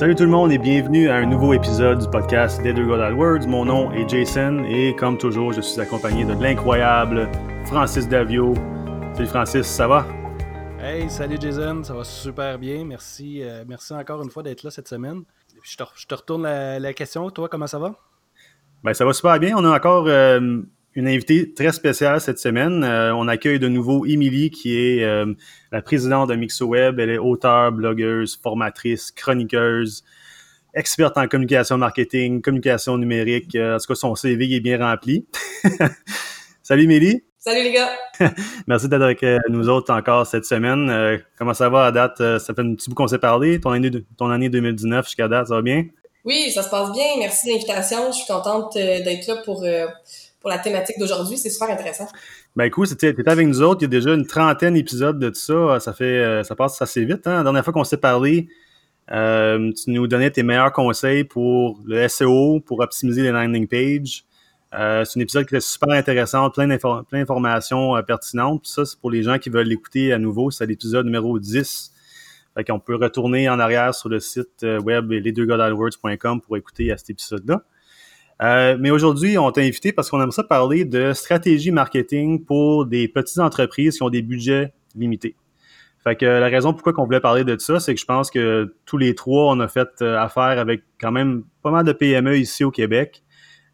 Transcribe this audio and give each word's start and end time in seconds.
Salut 0.00 0.14
tout 0.14 0.24
le 0.24 0.30
monde 0.30 0.50
et 0.50 0.56
bienvenue 0.56 1.10
à 1.10 1.16
un 1.16 1.26
nouveau 1.26 1.52
épisode 1.52 1.98
du 1.98 2.08
podcast 2.08 2.62
Des 2.62 2.72
deux 2.72 2.86
God 2.86 3.00
AdWords. 3.00 3.46
Mon 3.46 3.66
nom 3.66 3.92
est 3.92 4.08
Jason 4.08 4.64
et 4.64 4.96
comme 4.96 5.18
toujours, 5.18 5.52
je 5.52 5.60
suis 5.60 5.78
accompagné 5.78 6.24
de 6.24 6.32
l'incroyable 6.42 7.28
Francis 7.66 8.08
Davio. 8.08 8.54
Salut 9.12 9.26
Francis, 9.26 9.66
ça 9.66 9.86
va? 9.86 10.06
Hey, 10.78 11.10
salut 11.10 11.36
Jason, 11.38 11.84
ça 11.84 11.92
va 11.92 12.02
super 12.04 12.58
bien. 12.58 12.82
Merci, 12.82 13.42
euh, 13.42 13.64
merci 13.68 13.92
encore 13.92 14.22
une 14.22 14.30
fois 14.30 14.42
d'être 14.42 14.62
là 14.62 14.70
cette 14.70 14.88
semaine. 14.88 15.22
Je 15.62 15.76
te, 15.76 15.82
je 15.94 16.06
te 16.06 16.14
retourne 16.14 16.44
la, 16.44 16.92
question. 16.94 17.28
Toi, 17.28 17.50
comment 17.50 17.66
ça 17.66 17.78
va? 17.78 17.94
Ben, 18.82 18.94
ça 18.94 19.04
va 19.04 19.12
super 19.12 19.38
bien. 19.38 19.54
On 19.54 19.66
a 19.66 19.76
encore 19.76 20.06
euh, 20.06 20.62
une 20.94 21.06
invitée 21.06 21.52
très 21.52 21.72
spéciale 21.72 22.20
cette 22.20 22.38
semaine. 22.38 22.82
Euh, 22.84 23.14
on 23.14 23.28
accueille 23.28 23.58
de 23.58 23.68
nouveau 23.68 24.06
Émilie, 24.06 24.50
qui 24.50 24.76
est 24.76 25.04
euh, 25.04 25.32
la 25.70 25.82
présidente 25.82 26.28
de 26.28 26.34
MixoWeb. 26.34 26.98
Elle 26.98 27.10
est 27.10 27.18
auteure, 27.18 27.72
blogueuse, 27.72 28.38
formatrice, 28.42 29.12
chroniqueuse, 29.12 30.04
experte 30.74 31.16
en 31.16 31.28
communication 31.28 31.78
marketing, 31.78 32.42
communication 32.42 32.98
numérique. 32.98 33.54
Euh, 33.54 33.76
en 33.76 33.78
tout 33.78 33.86
cas, 33.86 33.94
son 33.94 34.14
CV 34.14 34.52
est 34.52 34.60
bien 34.60 34.78
rempli. 34.78 35.26
Salut 36.62 36.84
Émilie. 36.84 37.22
Salut 37.38 37.62
les 37.62 37.72
gars. 37.72 37.90
Merci 38.66 38.88
d'être 38.88 39.02
avec 39.02 39.24
nous 39.48 39.70
autres 39.70 39.94
encore 39.94 40.26
cette 40.26 40.44
semaine. 40.44 41.22
comment 41.38 41.54
ça 41.54 41.70
va 41.70 41.86
à 41.86 41.92
date? 41.92 42.18
ça 42.18 42.52
fait 42.52 42.60
un 42.60 42.74
petit 42.74 42.90
bout 42.90 42.94
qu'on 42.94 43.08
s'est 43.08 43.18
parlé. 43.18 43.58
Ton 43.58 43.70
année, 43.70 43.90
ton 44.18 44.28
année 44.28 44.50
2019 44.50 45.06
jusqu'à 45.06 45.26
date, 45.26 45.48
ça 45.48 45.54
va 45.54 45.62
bien? 45.62 45.86
Oui, 46.26 46.50
ça 46.50 46.62
se 46.62 46.68
passe 46.68 46.92
bien. 46.92 47.06
Merci 47.18 47.46
de 47.46 47.52
l'invitation. 47.52 48.12
Je 48.12 48.18
suis 48.18 48.26
contente 48.26 48.74
d'être 48.74 49.26
là 49.26 49.36
pour 49.42 49.64
pour 50.40 50.50
la 50.50 50.58
thématique 50.58 50.98
d'aujourd'hui. 50.98 51.38
C'est 51.38 51.50
super 51.50 51.70
intéressant. 51.70 52.08
Ben 52.56 52.64
écoute, 52.64 52.96
tu 52.96 53.06
étais 53.06 53.28
avec 53.28 53.46
nous 53.46 53.62
autres, 53.62 53.82
il 53.82 53.84
y 53.84 53.86
a 53.86 53.88
déjà 53.88 54.14
une 54.14 54.26
trentaine 54.26 54.74
d'épisodes 54.74 55.18
de 55.18 55.28
tout 55.28 55.34
ça. 55.38 55.78
Ça 55.80 55.92
fait 55.92 56.04
euh, 56.04 56.42
ça 56.42 56.56
passe 56.56 56.80
assez 56.80 57.04
vite. 57.04 57.26
Hein? 57.26 57.38
La 57.38 57.42
dernière 57.42 57.62
fois 57.62 57.72
qu'on 57.72 57.84
s'est 57.84 57.98
parlé, 57.98 58.48
euh, 59.12 59.70
tu 59.72 59.90
nous 59.90 60.06
donnais 60.06 60.30
tes 60.30 60.42
meilleurs 60.42 60.72
conseils 60.72 61.24
pour 61.24 61.80
le 61.84 62.08
SEO, 62.08 62.60
pour 62.60 62.80
optimiser 62.80 63.22
les 63.22 63.30
landing 63.30 63.68
pages. 63.68 64.24
Euh, 64.72 65.04
c'est 65.04 65.18
un 65.18 65.22
épisode 65.22 65.46
qui 65.46 65.56
est 65.56 65.60
super 65.60 65.90
intéressant, 65.90 66.48
plein 66.48 66.68
d'informations 66.68 68.00
pertinentes. 68.04 68.66
ça, 68.66 68.84
c'est 68.84 68.98
pour 68.98 69.10
les 69.10 69.22
gens 69.22 69.38
qui 69.38 69.50
veulent 69.50 69.66
l'écouter 69.66 70.12
à 70.12 70.18
nouveau. 70.18 70.50
C'est 70.50 70.64
l'épisode 70.64 71.06
numéro 71.06 71.38
10. 71.38 71.92
Fait 72.54 72.64
qu'on 72.64 72.80
peut 72.80 72.96
retourner 72.96 73.48
en 73.48 73.58
arrière 73.58 73.94
sur 73.94 74.08
le 74.08 74.20
site 74.20 74.62
web 74.62 75.10
lesdeuxgodadwords.com 75.10 76.40
pour 76.40 76.56
écouter 76.56 76.90
à 76.92 76.96
cet 76.96 77.10
épisode-là. 77.10 77.62
Euh, 78.42 78.76
mais 78.80 78.90
aujourd'hui, 78.90 79.36
on 79.36 79.50
t'a 79.50 79.60
invité 79.60 79.92
parce 79.92 80.10
qu'on 80.10 80.18
aimerait 80.18 80.32
ça 80.32 80.44
parler 80.44 80.84
de 80.84 81.12
stratégie 81.12 81.70
marketing 81.70 82.44
pour 82.44 82.86
des 82.86 83.06
petites 83.08 83.38
entreprises 83.38 83.96
qui 83.96 84.02
ont 84.02 84.10
des 84.10 84.22
budgets 84.22 84.72
limités. 84.94 85.36
Fait 86.02 86.16
que 86.16 86.24
la 86.24 86.48
raison 86.48 86.72
pourquoi 86.72 86.94
on 86.96 87.04
voulait 87.04 87.20
parler 87.20 87.44
de 87.44 87.58
ça, 87.58 87.78
c'est 87.78 87.94
que 87.94 88.00
je 88.00 88.06
pense 88.06 88.30
que 88.30 88.74
tous 88.86 88.96
les 88.96 89.14
trois, 89.14 89.52
on 89.52 89.60
a 89.60 89.68
fait 89.68 89.88
euh, 90.00 90.18
affaire 90.18 90.58
avec 90.58 90.82
quand 90.98 91.12
même 91.12 91.44
pas 91.62 91.70
mal 91.70 91.84
de 91.84 91.92
PME 91.92 92.38
ici 92.38 92.64
au 92.64 92.70
Québec. 92.70 93.22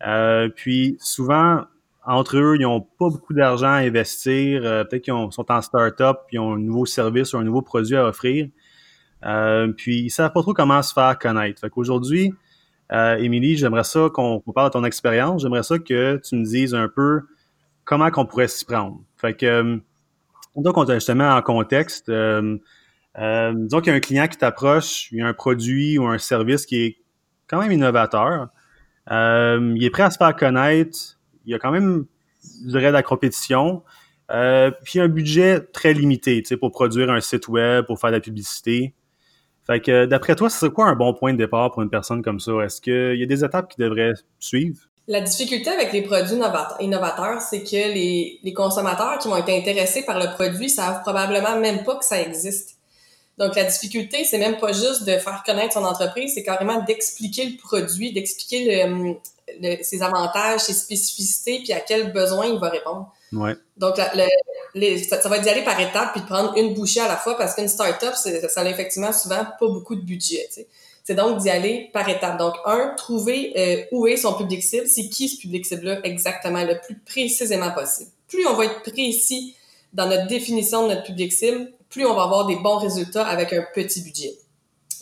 Euh, 0.05 0.49
puis 0.49 0.97
souvent, 0.99 1.63
entre 2.05 2.37
eux, 2.37 2.57
ils 2.59 2.63
n'ont 2.63 2.81
pas 2.81 3.09
beaucoup 3.09 3.35
d'argent 3.35 3.69
à 3.69 3.77
investir. 3.77 4.63
Peut-être 4.63 5.03
qu'ils 5.03 5.15
sont 5.31 5.53
en 5.53 5.63
start-up, 5.63 6.19
ils 6.33 6.41
ont 6.41 6.55
un 6.55 6.59
nouveau 6.59 6.87
service 6.87 7.33
ou 7.35 7.39
un 7.39 7.45
nouveau 7.45 7.63
produit 7.63 7.97
à 7.97 8.07
offrir. 8.07 8.49
puis 9.77 10.01
ils 10.03 10.11
savent 10.11 10.33
pas 10.33 10.43
trop 10.43 10.55
comment 10.55 10.83
se 10.83 10.93
faire 10.93 11.17
connaître. 11.19 11.61
Fait 11.61 11.71
qu'aujourd'hui, 11.71 12.33
euh, 12.33 12.46
Émilie, 12.91 13.57
j'aimerais 13.57 13.85
ça 13.85 14.09
qu'on 14.13 14.41
parle 14.55 14.69
de 14.69 14.73
ton 14.73 14.85
expérience. 14.85 15.43
J'aimerais 15.43 15.63
ça 15.63 15.79
que 15.79 16.21
tu 16.25 16.37
me 16.37 16.45
dises 16.45 16.75
un 16.75 16.89
peu 16.89 17.23
comment 17.85 18.11
qu'on 18.11 18.27
pourrait 18.27 18.49
s'y 18.49 18.65
prendre. 18.65 19.01
Fait 19.17 19.35
que, 19.35 19.47
euh, 19.47 19.77
donc, 20.57 20.77
on 20.77 20.85
te 20.85 20.93
justement 20.93 21.31
en 21.31 21.43
contexte. 21.43 22.09
Euh, 22.11 22.59
euh, 23.19 23.53
disons 23.55 23.81
qu'il 23.81 23.91
y 23.91 23.95
a 23.95 23.97
un 23.97 24.01
client 24.01 24.29
qui 24.29 24.37
t'approche, 24.37 25.11
il 25.13 25.19
y 25.19 25.23
a 25.23 25.27
un 25.27 25.33
produit 25.33 25.99
ou 25.99 26.07
un 26.07 26.19
service 26.19 26.67
qui 26.67 26.77
est 26.77 26.99
quand 27.47 27.61
même 27.61 27.73
innovateur. 27.73 28.49
Euh, 29.11 29.73
il 29.77 29.85
est 29.85 29.91
prêt 29.91 30.03
à 30.03 30.11
se 30.11 30.19
faire 30.19 30.35
connaître. 30.37 31.19
Il 31.47 31.53
y 31.53 31.55
a 31.55 31.59
quand 31.59 31.71
même, 31.71 32.07
je 32.65 32.71
dirais, 32.71 32.89
de 32.89 32.93
la 32.93 33.03
compétition. 33.03 33.83
Euh, 34.33 34.71
puis 34.85 34.99
un 34.99 35.09
budget 35.09 35.61
très 35.61 35.95
limité, 35.95 36.43
tu 36.43 36.49
sais, 36.49 36.57
pour 36.57 36.73
produire 36.73 37.11
un 37.11 37.21
site 37.21 37.49
web, 37.49 37.87
pour 37.87 38.01
faire 38.01 38.11
de 38.11 38.17
la 38.17 38.21
publicité. 38.21 38.93
Fait 39.67 39.81
que 39.81 40.07
d'après 40.07 40.37
toi, 40.37 40.49
c'est 40.49 40.71
quoi 40.71 40.87
un 40.87 40.95
bon 40.95 41.13
point 41.13 41.33
de 41.33 41.39
départ 41.39 41.73
pour 41.73 41.83
une 41.83 41.91
personne 41.91 42.23
comme 42.23 42.39
ça? 42.39 42.53
Est-ce 42.65 42.81
qu'il 42.81 43.19
y 43.19 43.23
a 43.23 43.27
des 43.27 43.45
étapes 43.45 43.69
qui 43.69 43.81
devraient 43.81 44.13
suivre? 44.39 44.79
La 45.09 45.21
difficulté 45.21 45.71
avec 45.71 45.93
les 45.93 46.03
produits 46.03 46.39
innovateurs, 46.81 47.41
c'est 47.41 47.63
que 47.63 47.71
les, 47.71 48.41
les, 48.43 48.53
consommateurs 48.53 49.19
qui 49.19 49.29
vont 49.29 49.37
être 49.37 49.49
intéressés 49.49 50.05
par 50.05 50.19
le 50.19 50.35
produit 50.35 50.69
savent 50.69 51.03
probablement 51.03 51.59
même 51.61 51.85
pas 51.85 51.97
que 51.97 52.05
ça 52.05 52.21
existe. 52.21 52.77
Donc, 53.39 53.55
la 53.55 53.65
difficulté, 53.65 54.25
c'est 54.25 54.39
même 54.39 54.57
pas 54.57 54.73
juste 54.73 55.05
de 55.05 55.13
faire 55.19 55.43
connaître 55.45 55.75
son 55.75 55.85
entreprise, 55.85 56.33
c'est 56.35 56.43
carrément 56.43 56.83
d'expliquer 56.83 57.51
le 57.51 57.57
produit, 57.57 58.13
d'expliquer 58.13 58.87
le, 58.87 59.83
ses 59.83 60.03
avantages, 60.03 60.61
ses 60.61 60.73
spécificités, 60.73 61.61
puis 61.63 61.73
à 61.73 61.81
quels 61.81 62.13
besoins 62.13 62.47
il 62.47 62.59
va 62.59 62.71
répondre. 62.71 63.13
Ouais. 63.33 63.55
Donc, 63.77 63.99
le, 63.99 64.27
ça, 65.09 65.29
va 65.29 65.39
d'y 65.39 65.49
aller 65.49 65.65
par 65.65 65.81
étapes 65.81 66.13
puis 66.13 66.21
de 66.21 66.27
prendre 66.27 66.57
une 66.57 66.75
bouchée 66.75 67.01
à 67.01 67.09
la 67.09 67.17
fois 67.17 67.37
parce 67.37 67.55
qu'une 67.55 67.69
start-up, 67.69 68.15
ça 68.15 68.61
a 68.61 68.69
effectivement 68.69 69.13
souvent 69.13 69.45
pas 69.59 69.67
beaucoup 69.69 69.97
de 69.97 70.03
budget. 70.03 70.49
C'est 71.05 71.15
donc 71.15 71.39
d'y 71.39 71.51
aller 71.51 71.91
par 71.93 72.09
étapes. 72.09 72.39
Donc, 72.39 72.55
un, 72.65 72.95
trouver 72.97 73.53
euh, 73.57 73.85
où 73.93 74.07
est 74.07 74.17
son 74.17 74.35
public 74.35 74.63
cible, 74.63 74.87
c'est 74.89 75.09
qui 75.09 75.29
ce 75.29 75.39
public 75.39 75.65
cible-là 75.65 76.01
exactement, 76.05 76.65
le 76.65 76.81
plus 76.81 76.99
précisément 76.99 77.71
possible. 77.71 78.11
Plus 78.29 78.47
on 78.47 78.55
va 78.55 78.65
être 78.65 78.83
précis 78.83 79.55
dans 79.93 80.09
notre 80.09 80.27
définition 80.27 80.83
de 80.83 80.95
notre 80.95 81.05
public 81.05 81.33
cible, 81.33 81.71
plus 81.89 82.05
on 82.05 82.15
va 82.15 82.25
avoir 82.25 82.47
des 82.47 82.57
bons 82.57 82.77
résultats 82.77 83.25
avec 83.27 83.53
un 83.53 83.65
petit 83.75 84.03
budget. 84.03 84.35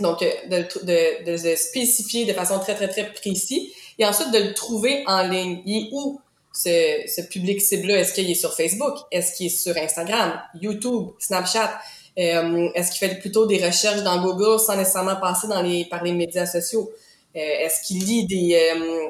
Donc, 0.00 0.22
euh, 0.22 0.30
de, 0.50 0.84
de, 0.84 1.50
de, 1.50 1.56
spécifier 1.56 2.24
de 2.26 2.32
façon 2.32 2.58
très, 2.58 2.74
très, 2.74 2.88
très 2.88 3.12
précis 3.12 3.72
et 3.98 4.04
ensuite 4.04 4.30
de 4.32 4.38
le 4.38 4.54
trouver 4.54 5.04
en 5.06 5.22
ligne. 5.22 5.62
Il 5.64 5.86
est 5.86 5.88
où? 5.92 6.20
Ce, 6.54 7.02
ce 7.06 7.20
public 7.22 7.60
cible-là? 7.60 7.98
Est-ce 7.98 8.14
qu'il 8.14 8.30
est 8.30 8.34
sur 8.34 8.54
Facebook? 8.54 8.96
Est-ce 9.10 9.36
qu'il 9.36 9.46
est 9.46 9.50
sur 9.50 9.76
Instagram, 9.76 10.40
YouTube, 10.60 11.08
Snapchat? 11.18 11.78
Euh, 12.18 12.68
est-ce 12.74 12.92
qu'il 12.92 13.08
fait 13.08 13.18
plutôt 13.18 13.46
des 13.46 13.64
recherches 13.64 14.02
dans 14.02 14.22
Google 14.22 14.60
sans 14.60 14.76
nécessairement 14.76 15.16
passer 15.16 15.48
dans 15.48 15.62
les, 15.62 15.84
par 15.86 16.04
les 16.04 16.12
médias 16.12 16.46
sociaux? 16.46 16.92
Euh, 17.36 17.40
est-ce 17.40 17.82
qu'il 17.82 18.04
lit 18.04 18.26
des, 18.26 18.54
euh, 18.54 19.08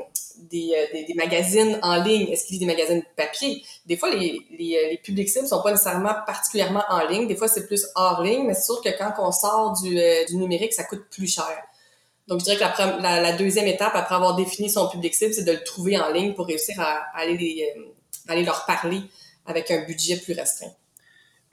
des, 0.50 0.74
des, 0.92 1.04
des, 1.04 1.14
magazines 1.14 1.78
en 1.82 2.02
ligne? 2.02 2.28
Est-ce 2.30 2.46
qu'il 2.46 2.54
lit 2.54 2.60
des 2.60 2.72
magazines 2.72 3.02
papier? 3.14 3.62
Des 3.84 3.98
fois, 3.98 4.10
les, 4.14 4.40
les, 4.58 4.88
les 4.90 4.98
publics 5.02 5.28
cibles 5.28 5.46
sont 5.46 5.62
pas 5.62 5.72
nécessairement 5.72 6.14
particulièrement 6.26 6.84
en 6.88 7.06
ligne. 7.06 7.28
Des 7.28 7.36
fois, 7.36 7.48
c'est 7.48 7.66
plus 7.66 7.86
hors 7.94 8.22
ligne, 8.22 8.44
mais 8.46 8.54
c'est 8.54 8.64
sûr 8.64 8.80
que 8.80 8.88
quand 8.96 9.12
on 9.18 9.30
sort 9.30 9.78
du, 9.82 9.98
du 10.28 10.36
numérique, 10.36 10.72
ça 10.72 10.84
coûte 10.84 11.04
plus 11.10 11.26
cher. 11.26 11.62
Donc, 12.26 12.40
je 12.40 12.44
dirais 12.44 12.56
que 12.56 13.02
la, 13.02 13.20
la, 13.20 13.32
deuxième 13.32 13.66
étape, 13.66 13.92
après 13.94 14.14
avoir 14.14 14.34
défini 14.34 14.70
son 14.70 14.88
public 14.88 15.14
cible, 15.14 15.34
c'est 15.34 15.44
de 15.44 15.52
le 15.52 15.62
trouver 15.62 15.98
en 15.98 16.10
ligne 16.10 16.34
pour 16.34 16.46
réussir 16.46 16.74
à, 16.80 17.02
aller, 17.14 17.36
les, 17.36 17.72
euh, 17.76 17.82
aller 18.28 18.44
leur 18.44 18.64
parler 18.64 19.02
avec 19.44 19.70
un 19.70 19.84
budget 19.84 20.16
plus 20.16 20.32
restreint. 20.32 20.72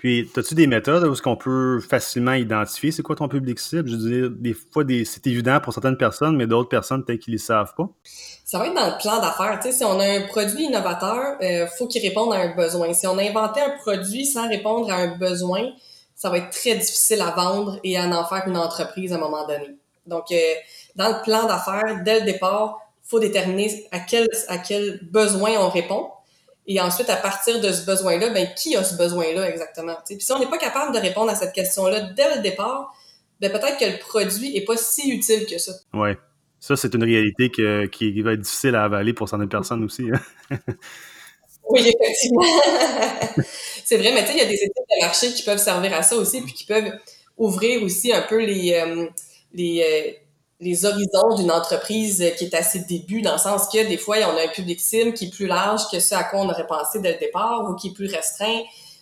Puis, 0.02 0.32
as-tu 0.36 0.56
des 0.56 0.66
méthodes 0.66 1.04
où 1.04 1.14
est-ce 1.14 1.22
qu'on 1.22 1.36
peut 1.36 1.80
facilement 1.80 2.34
identifier 2.34 2.92
c'est 2.92 3.04
quoi 3.04 3.16
ton 3.16 3.28
public 3.28 3.60
cible? 3.60 3.88
Je 3.88 3.96
veux 3.96 4.10
dire, 4.10 4.30
des 4.32 4.54
fois, 4.56 4.84
c'est 5.06 5.28
évident 5.28 5.60
pour 5.60 5.74
certaines 5.74 5.98
personnes, 5.98 6.36
mais 6.38 6.48
d'autres 6.48 6.70
personnes, 6.70 7.06
peut-être 7.06 7.20
qu'ils 7.20 7.34
ne 7.34 7.38
le 7.38 7.44
savent 7.44 7.76
pas. 7.76 7.88
Ça 8.44 8.58
va 8.58 8.66
être 8.66 8.74
dans 8.74 8.88
le 8.88 9.00
plan 9.00 9.22
d'affaires. 9.22 9.60
Tu 9.62 9.68
sais, 9.68 9.78
si 9.78 9.84
on 9.84 10.00
a 10.00 10.06
un 10.06 10.22
produit 10.22 10.64
innovateur, 10.64 11.36
il 11.40 11.46
euh, 11.46 11.68
faut 11.68 11.88
qu'il 11.88 12.02
réponde 12.02 12.34
à 12.34 12.38
un 12.38 12.56
besoin. 12.56 12.92
Si 12.94 13.06
on 13.06 13.18
a 13.20 13.22
inventé 13.22 13.62
un 13.62 13.78
produit 13.78 14.26
sans 14.26 14.48
répondre 14.48 14.90
à 14.92 14.96
un 14.96 15.18
besoin, 15.18 15.70
ça 16.16 16.32
va 16.32 16.40
être 16.40 16.50
très 16.50 16.76
difficile 16.76 17.22
à 17.22 17.30
vendre 17.32 17.80
et 17.84 17.96
à 17.96 18.06
en 18.06 18.26
faire 18.26 18.44
une 18.48 18.58
entreprise 18.58 19.14
à 19.14 19.18
un 19.18 19.20
moment 19.20 19.46
donné. 19.46 19.78
Donc, 20.06 20.32
euh, 20.32 20.36
dans 20.96 21.10
le 21.10 21.22
plan 21.24 21.46
d'affaires, 21.48 22.02
dès 22.04 22.20
le 22.20 22.26
départ, 22.26 22.80
faut 23.04 23.20
déterminer 23.20 23.88
à 23.92 24.00
quel, 24.00 24.28
à 24.48 24.58
quel 24.58 25.00
besoin 25.04 25.52
on 25.60 25.70
répond. 25.70 26.10
Et 26.68 26.80
ensuite, 26.80 27.10
à 27.10 27.18
partir 27.18 27.60
de 27.60 27.72
ce 27.72 27.86
besoin-là, 27.86 28.30
ben, 28.30 28.48
qui 28.56 28.76
a 28.76 28.84
ce 28.84 28.96
besoin-là 28.96 29.50
exactement? 29.50 29.96
Puis 30.06 30.18
si 30.20 30.32
on 30.32 30.40
n'est 30.40 30.50
pas 30.50 30.58
capable 30.58 30.94
de 30.94 31.00
répondre 31.00 31.30
à 31.30 31.36
cette 31.36 31.54
question-là 31.54 32.14
dès 32.16 32.36
le 32.36 32.42
départ, 32.42 32.94
ben, 33.40 33.52
peut-être 33.52 33.78
que 33.78 33.86
le 33.86 34.00
produit 34.00 34.56
est 34.56 34.66
pas 34.66 34.78
si 34.78 35.10
utile 35.10 35.46
que 35.46 35.58
ça. 35.58 35.74
Ouais. 35.94 36.18
Ça, 36.60 36.76
c'est 36.76 36.94
une 36.94 37.04
réalité 37.04 37.50
que, 37.50 37.88
qui 37.88 38.22
va 38.22 38.34
être 38.34 38.42
difficile 38.42 38.76
à 38.76 38.84
avaler 38.84 39.14
pour 39.14 39.28
certaines 39.28 39.50
personnes 39.50 39.84
aussi. 39.84 40.06
Hein. 40.14 40.58
oui, 41.70 41.82
effectivement. 41.82 42.44
c'est 43.84 43.98
vrai, 43.98 44.12
mais 44.14 44.22
tu 44.22 44.28
sais, 44.28 44.38
il 44.38 44.40
y 44.40 44.46
a 44.46 44.46
des 44.46 44.56
études 44.56 44.72
de 44.76 45.02
marché 45.02 45.34
qui 45.34 45.44
peuvent 45.44 45.58
servir 45.58 45.94
à 45.96 46.04
ça 46.04 46.16
aussi, 46.16 46.42
puis 46.42 46.54
qui 46.54 46.66
peuvent 46.66 46.94
ouvrir 47.36 47.82
aussi 47.82 48.14
un 48.14 48.22
peu 48.22 48.38
les, 48.46 48.74
euh, 48.74 49.08
les, 49.54 49.84
euh, 49.84 50.12
les 50.62 50.86
horizons 50.86 51.36
d'une 51.36 51.52
entreprise 51.52 52.24
qui 52.38 52.46
est 52.46 52.54
à 52.54 52.62
ses 52.62 52.80
débuts, 52.80 53.22
dans 53.22 53.34
le 53.34 53.40
sens 53.40 53.68
que 53.68 53.88
des 53.88 53.98
fois, 53.98 54.18
on 54.18 54.38
a 54.38 54.44
un 54.44 54.48
public 54.48 54.80
cible 54.80 55.14
qui 55.14 55.26
est 55.26 55.30
plus 55.30 55.48
large 55.48 55.82
que 55.92 56.00
ce 56.00 56.14
à 56.14 56.24
quoi 56.24 56.42
on 56.42 56.50
aurait 56.50 56.68
pensé 56.68 57.00
dès 57.00 57.14
le 57.14 57.20
départ 57.20 57.68
ou 57.68 57.76
qui 57.76 57.90
est 57.90 57.94
plus 57.94 58.14
restreint. 58.14 58.62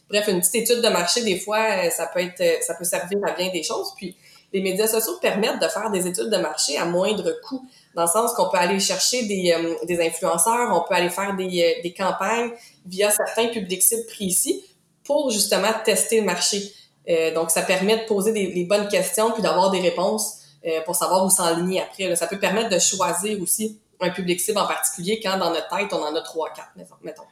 Bref, 0.10 0.28
une 0.30 0.40
petite 0.40 0.56
étude 0.56 0.82
de 0.82 0.88
marché, 0.88 1.22
des 1.22 1.38
fois, 1.38 1.60
euh, 1.60 1.90
ça 1.90 2.08
peut 2.08 2.22
être, 2.22 2.64
ça 2.64 2.74
peut 2.76 2.86
servir 2.86 3.20
à 3.28 3.34
bien 3.34 3.52
des 3.52 3.62
choses. 3.62 3.94
Puis, 3.98 4.16
les 4.52 4.62
médias 4.62 4.88
sociaux 4.88 5.18
permettent 5.22 5.62
de 5.62 5.68
faire 5.68 5.92
des 5.92 6.08
études 6.08 6.30
de 6.30 6.38
marché 6.38 6.78
à 6.78 6.86
moindre 6.86 7.40
coût, 7.44 7.64
dans 7.94 8.04
le 8.04 8.08
sens 8.08 8.34
qu'on 8.34 8.50
peut 8.50 8.58
aller 8.58 8.80
chercher 8.80 9.26
des, 9.26 9.54
euh, 9.56 9.76
des 9.86 10.02
influenceurs, 10.02 10.72
on 10.74 10.88
peut 10.88 10.96
aller 10.96 11.10
faire 11.10 11.36
des, 11.36 11.80
des 11.84 11.94
campagnes 11.94 12.52
via 12.86 13.12
certains 13.12 13.48
publics 13.50 13.84
cibles 13.84 14.08
précis 14.08 14.64
pour 15.04 15.30
justement 15.30 15.70
tester 15.84 16.22
le 16.22 16.26
marché. 16.26 16.72
Euh, 17.10 17.34
donc, 17.34 17.52
ça 17.52 17.62
permet 17.64 17.98
de 17.98 18.06
poser 18.06 18.32
des, 18.32 18.48
les 18.48 18.64
bonnes 18.64 18.88
questions 18.88 19.32
puis 19.32 19.44
d'avoir 19.44 19.72
des 19.72 19.82
réponses 19.82 20.39
pour 20.86 20.96
savoir 20.96 21.26
où 21.26 21.30
s'enligner 21.30 21.82
après. 21.82 22.16
Ça 22.16 22.28
peut 22.28 22.40
permettre 22.40 22.70
de 22.70 22.80
choisir 22.80 23.42
aussi 23.42 23.80
un 24.02 24.10
public 24.10 24.40
cible 24.40 24.60
en 24.60 24.68
particulier 24.68 25.20
quand 25.22 25.38
dans 25.38 25.52
notre 25.54 25.68
tête, 25.70 25.94
on 25.94 26.02
en 26.02 26.16
a 26.16 26.22
trois, 26.22 26.50
quatre, 26.54 26.72
mettons. 27.04 27.24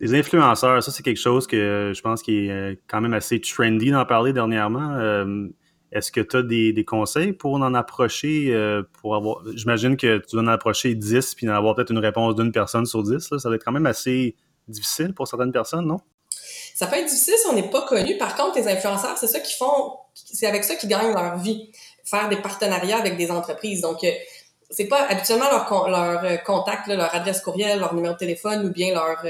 Les 0.00 0.14
influenceurs, 0.14 0.82
ça 0.82 0.92
c'est 0.92 1.02
quelque 1.02 1.20
chose 1.20 1.46
que 1.46 1.92
je 1.94 2.00
pense 2.02 2.22
qui 2.22 2.48
est 2.48 2.80
quand 2.86 3.00
même 3.00 3.14
assez 3.14 3.40
trendy 3.40 3.90
d'en 3.90 4.04
parler 4.06 4.32
dernièrement. 4.32 4.96
Est-ce 5.90 6.12
que 6.12 6.20
tu 6.20 6.36
as 6.36 6.42
des, 6.42 6.84
conseils 6.84 7.32
pour 7.32 7.54
en 7.54 7.74
approcher, 7.74 8.48
euh, 8.52 8.82
pour 9.00 9.16
avoir, 9.16 9.42
j'imagine 9.54 9.96
que 9.96 10.18
tu 10.18 10.36
dois 10.36 10.42
en 10.42 10.48
approcher 10.48 10.94
10 10.94 11.34
puis 11.34 11.48
en 11.48 11.54
avoir 11.54 11.74
peut-être 11.74 11.90
une 11.90 11.98
réponse 11.98 12.34
d'une 12.34 12.52
personne 12.52 12.84
sur 12.84 13.02
10, 13.02 13.38
ça 13.38 13.48
va 13.48 13.54
être 13.54 13.64
quand 13.64 13.72
même 13.72 13.86
assez 13.86 14.36
difficile 14.66 15.14
pour 15.14 15.26
certaines 15.26 15.52
personnes, 15.52 15.86
non? 15.86 16.00
Ça 16.74 16.86
peut 16.86 16.96
être 16.96 17.06
difficile 17.06 17.34
si 17.38 17.46
on 17.48 17.54
n'est 17.54 17.70
pas 17.70 17.82
connu. 17.82 18.18
Par 18.18 18.36
contre, 18.36 18.58
les 18.58 18.68
influenceurs, 18.68 19.16
c'est 19.16 19.26
ça 19.26 19.40
qu'ils 19.40 19.56
font, 19.56 19.96
c'est 20.14 20.46
avec 20.46 20.62
ça 20.62 20.74
qu'ils 20.76 20.90
gagnent 20.90 21.12
leur 21.12 21.38
vie. 21.38 21.72
Faire 22.08 22.28
des 22.28 22.36
partenariats 22.36 22.98
avec 22.98 23.16
des 23.16 23.30
entreprises. 23.30 23.80
Donc, 23.80 24.02
euh, 24.04 24.10
c'est 24.70 24.86
pas 24.86 25.06
habituellement 25.06 25.50
leur, 25.50 25.88
leur 25.88 26.24
euh, 26.24 26.36
contact, 26.38 26.88
leur 26.88 27.14
adresse 27.14 27.40
courriel, 27.40 27.80
leur 27.80 27.94
numéro 27.94 28.14
de 28.14 28.18
téléphone 28.18 28.66
ou 28.66 28.70
bien 28.70 28.92
leur, 28.92 29.24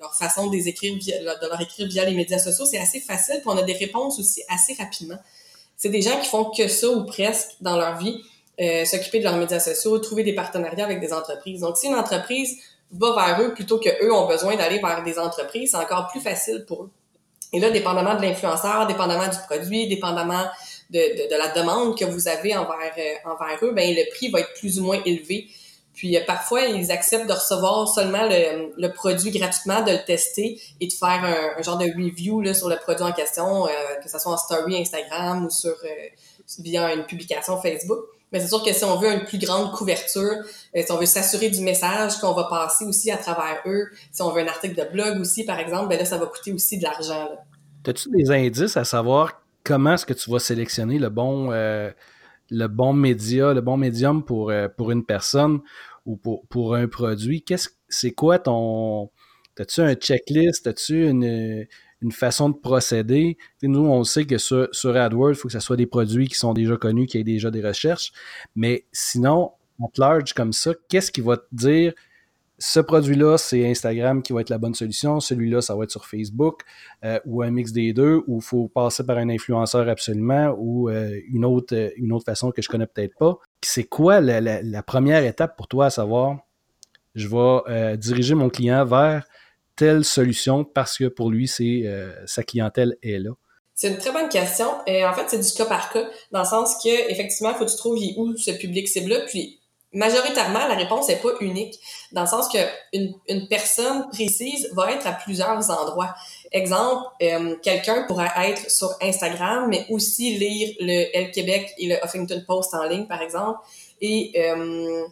leur 0.00 0.14
façon 0.14 0.48
de, 0.48 0.56
les 0.56 0.68
écrire 0.68 0.94
de 0.94 1.48
leur 1.48 1.60
écrire 1.60 1.88
via 1.88 2.04
les 2.04 2.14
médias 2.14 2.38
sociaux. 2.38 2.64
C'est 2.64 2.78
assez 2.78 3.00
facile, 3.00 3.36
puis 3.40 3.48
on 3.48 3.56
a 3.56 3.62
des 3.62 3.74
réponses 3.74 4.18
aussi 4.18 4.42
assez 4.48 4.74
rapidement 4.74 5.18
c'est 5.80 5.88
des 5.88 6.02
gens 6.02 6.20
qui 6.20 6.28
font 6.28 6.44
que 6.44 6.68
ça 6.68 6.90
ou 6.90 7.06
presque 7.06 7.52
dans 7.62 7.78
leur 7.78 7.96
vie, 7.96 8.22
euh, 8.60 8.84
s'occuper 8.84 9.20
de 9.20 9.24
leurs 9.24 9.38
médias 9.38 9.60
sociaux, 9.60 9.98
trouver 9.98 10.22
des 10.24 10.34
partenariats 10.34 10.84
avec 10.84 11.00
des 11.00 11.10
entreprises. 11.14 11.62
Donc, 11.62 11.78
si 11.78 11.86
une 11.86 11.94
entreprise 11.94 12.58
va 12.92 13.14
vers 13.14 13.40
eux 13.40 13.54
plutôt 13.54 13.78
que 13.78 13.88
eux 14.04 14.12
ont 14.12 14.26
besoin 14.26 14.56
d'aller 14.56 14.78
vers 14.78 15.02
des 15.02 15.18
entreprises, 15.18 15.70
c'est 15.70 15.78
encore 15.78 16.08
plus 16.08 16.20
facile 16.20 16.66
pour 16.68 16.82
eux. 16.82 16.90
Et 17.54 17.60
là, 17.60 17.70
dépendamment 17.70 18.14
de 18.14 18.20
l'influenceur, 18.20 18.86
dépendamment 18.88 19.28
du 19.28 19.38
produit, 19.48 19.88
dépendamment 19.88 20.44
de, 20.90 21.28
de, 21.30 21.36
la 21.36 21.48
demande 21.48 21.96
que 21.96 22.04
vous 22.04 22.28
avez 22.28 22.56
envers, 22.56 22.92
euh, 22.98 23.30
envers 23.30 23.58
eux, 23.62 23.72
ben 23.72 23.94
le 23.94 24.10
prix 24.10 24.30
va 24.30 24.40
être 24.40 24.52
plus 24.54 24.80
ou 24.80 24.84
moins 24.84 25.00
élevé 25.04 25.48
puis 26.00 26.16
euh, 26.16 26.20
parfois, 26.26 26.62
ils 26.62 26.90
acceptent 26.90 27.28
de 27.28 27.34
recevoir 27.34 27.86
seulement 27.86 28.26
le, 28.26 28.72
le, 28.76 28.90
produit 28.90 29.30
gratuitement, 29.30 29.82
de 29.82 29.92
le 29.92 30.02
tester 30.02 30.58
et 30.80 30.86
de 30.86 30.92
faire 30.94 31.22
un, 31.58 31.62
genre 31.62 31.76
de 31.76 31.84
review 31.84 32.40
là, 32.40 32.54
sur 32.54 32.70
le 32.70 32.76
produit 32.76 33.04
en 33.04 33.12
question, 33.12 33.66
euh, 33.66 33.70
que 34.02 34.08
ce 34.08 34.18
soit 34.18 34.32
en 34.32 34.38
story 34.38 34.80
Instagram 34.80 35.44
ou 35.44 35.50
sur 35.50 35.72
euh, 35.72 36.58
via 36.60 36.94
une 36.94 37.04
publication 37.04 37.60
Facebook. 37.60 37.98
Mais 38.32 38.40
c'est 38.40 38.48
sûr 38.48 38.64
que 38.64 38.72
si 38.72 38.82
on 38.82 38.96
veut 38.96 39.12
une 39.12 39.24
plus 39.24 39.36
grande 39.36 39.72
couverture, 39.72 40.36
si 40.74 40.90
on 40.90 40.96
veut 40.96 41.04
s'assurer 41.04 41.50
du 41.50 41.60
message 41.60 42.16
qu'on 42.18 42.32
va 42.32 42.44
passer 42.44 42.86
aussi 42.86 43.10
à 43.10 43.18
travers 43.18 43.60
eux, 43.66 43.88
si 44.10 44.22
on 44.22 44.30
veut 44.30 44.40
un 44.40 44.46
article 44.46 44.76
de 44.76 44.90
blog 44.90 45.20
aussi, 45.20 45.44
par 45.44 45.58
exemple, 45.58 45.88
ben 45.88 45.98
là, 45.98 46.06
ça 46.06 46.16
va 46.16 46.24
coûter 46.24 46.54
aussi 46.54 46.78
de 46.78 46.84
l'argent. 46.84 47.28
As-tu 47.86 48.08
des 48.10 48.30
indices 48.30 48.78
à 48.78 48.84
savoir 48.84 49.39
comment 49.64 49.94
est-ce 49.94 50.06
que 50.06 50.14
tu 50.14 50.30
vas 50.30 50.38
sélectionner 50.38 50.98
le 50.98 51.08
bon, 51.08 51.52
bon 52.50 52.92
média, 52.92 53.54
le 53.54 53.60
bon 53.60 53.76
médium 53.76 54.24
pour, 54.24 54.52
pour 54.76 54.90
une 54.90 55.04
personne? 55.04 55.60
ou 56.06 56.16
pour, 56.16 56.74
un 56.74 56.88
produit, 56.88 57.42
qu'est-ce 57.42 57.68
c'est 57.88 58.12
quoi 58.12 58.38
ton. 58.38 59.10
As-tu 59.58 59.80
un 59.80 59.94
checklist? 59.94 60.66
As-tu 60.66 61.06
une, 61.08 61.66
une, 62.00 62.12
façon 62.12 62.48
de 62.48 62.56
procéder? 62.56 63.36
nous, 63.62 63.80
on 63.80 64.04
sait 64.04 64.24
que 64.24 64.38
sur, 64.38 64.68
sur 64.72 64.96
AdWords, 64.96 65.32
il 65.32 65.34
faut 65.34 65.48
que 65.48 65.52
ce 65.52 65.60
soit 65.60 65.76
des 65.76 65.86
produits 65.86 66.28
qui 66.28 66.36
sont 66.36 66.54
déjà 66.54 66.76
connus, 66.76 67.06
qui 67.06 67.18
aient 67.18 67.24
déjà 67.24 67.50
des 67.50 67.60
recherches. 67.60 68.12
Mais 68.56 68.86
sinon, 68.92 69.52
en 69.78 69.90
large 69.98 70.32
comme 70.32 70.52
ça, 70.52 70.72
qu'est-ce 70.88 71.12
qui 71.12 71.20
va 71.20 71.36
te 71.36 71.46
dire 71.52 71.92
ce 72.62 72.78
produit-là, 72.78 73.38
c'est 73.38 73.66
Instagram 73.66 74.22
qui 74.22 74.34
va 74.34 74.42
être 74.42 74.50
la 74.50 74.58
bonne 74.58 74.74
solution, 74.74 75.18
celui-là, 75.18 75.62
ça 75.62 75.74
va 75.74 75.84
être 75.84 75.90
sur 75.90 76.04
Facebook, 76.04 76.60
euh, 77.04 77.18
ou 77.24 77.42
un 77.42 77.50
mix 77.50 77.72
des 77.72 77.94
deux, 77.94 78.22
ou 78.26 78.38
il 78.38 78.44
faut 78.44 78.68
passer 78.68 79.04
par 79.04 79.16
un 79.16 79.30
influenceur 79.30 79.88
absolument, 79.88 80.54
ou 80.58 80.90
euh, 80.90 81.18
une, 81.32 81.46
autre, 81.46 81.90
une 81.96 82.12
autre 82.12 82.26
façon 82.26 82.50
que 82.50 82.60
je 82.60 82.68
connais 82.68 82.86
peut-être 82.86 83.16
pas. 83.18 83.38
C'est 83.62 83.84
quoi 83.84 84.20
la, 84.20 84.82
première 84.82 85.24
étape 85.24 85.56
pour 85.56 85.68
toi 85.68 85.86
à 85.86 85.90
savoir, 85.90 86.36
je 87.14 87.28
vais 87.28 87.60
euh, 87.68 87.96
diriger 87.96 88.34
mon 88.34 88.50
client 88.50 88.84
vers 88.84 89.24
telle 89.74 90.04
solution 90.04 90.62
parce 90.62 90.98
que 90.98 91.06
pour 91.06 91.30
lui, 91.30 91.48
c'est 91.48 91.84
sa 92.26 92.42
clientèle 92.42 92.96
est 93.02 93.18
là? 93.18 93.30
C'est 93.74 93.88
une 93.88 93.96
très 93.96 94.12
bonne 94.12 94.28
question. 94.28 94.66
Et 94.86 95.06
en 95.06 95.14
fait, 95.14 95.24
c'est 95.28 95.38
du 95.38 95.56
cas 95.56 95.64
par 95.64 95.90
cas, 95.90 96.04
dans 96.32 96.40
le 96.40 96.44
sens 96.44 96.76
que 96.84 97.10
effectivement, 97.10 97.52
il 97.52 97.56
faut 97.56 97.64
que 97.64 97.70
tu 97.70 97.76
trouves 97.78 97.98
où 98.18 98.36
ce 98.36 98.50
public 98.50 98.86
cible-là, 98.86 99.20
puis 99.26 99.59
majoritairement, 99.92 100.66
la 100.68 100.74
réponse 100.74 101.08
n'est 101.08 101.16
pas 101.16 101.30
unique, 101.40 101.78
dans 102.12 102.22
le 102.22 102.26
sens 102.26 102.48
que 102.48 102.58
une, 102.92 103.48
personne 103.48 104.08
précise 104.10 104.68
va 104.72 104.92
être 104.92 105.06
à 105.06 105.12
plusieurs 105.12 105.70
endroits. 105.70 106.14
Exemple, 106.52 107.06
euh, 107.22 107.56
quelqu'un 107.62 108.04
pourrait 108.04 108.30
être 108.36 108.70
sur 108.70 108.90
Instagram, 109.00 109.66
mais 109.68 109.86
aussi 109.90 110.38
lire 110.38 110.74
le 110.80 111.16
Elle 111.16 111.30
Québec 111.30 111.72
et 111.78 111.88
le 111.88 111.96
Huffington 112.04 112.42
Post 112.46 112.74
en 112.74 112.84
ligne, 112.84 113.06
par 113.06 113.22
exemple, 113.22 113.58
et 114.00 114.32
euh, 114.36 115.04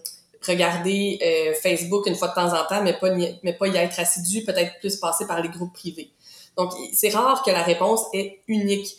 regarder 0.46 1.19
euh, 1.22 1.54
Facebook 1.60 2.06
une 2.06 2.14
fois 2.14 2.28
de 2.28 2.34
temps 2.34 2.52
en 2.52 2.64
temps, 2.66 2.82
mais 2.82 2.94
pas, 2.94 3.10
mais 3.42 3.52
pas 3.52 3.66
y 3.66 3.76
être 3.76 3.98
assidu, 3.98 4.44
peut-être 4.44 4.78
plus 4.78 4.96
passer 4.96 5.26
par 5.26 5.42
les 5.42 5.48
groupes 5.48 5.72
privés. 5.72 6.10
Donc, 6.56 6.72
c'est 6.92 7.10
rare 7.10 7.42
que 7.42 7.50
la 7.50 7.62
réponse 7.62 8.02
est 8.12 8.40
unique 8.48 8.96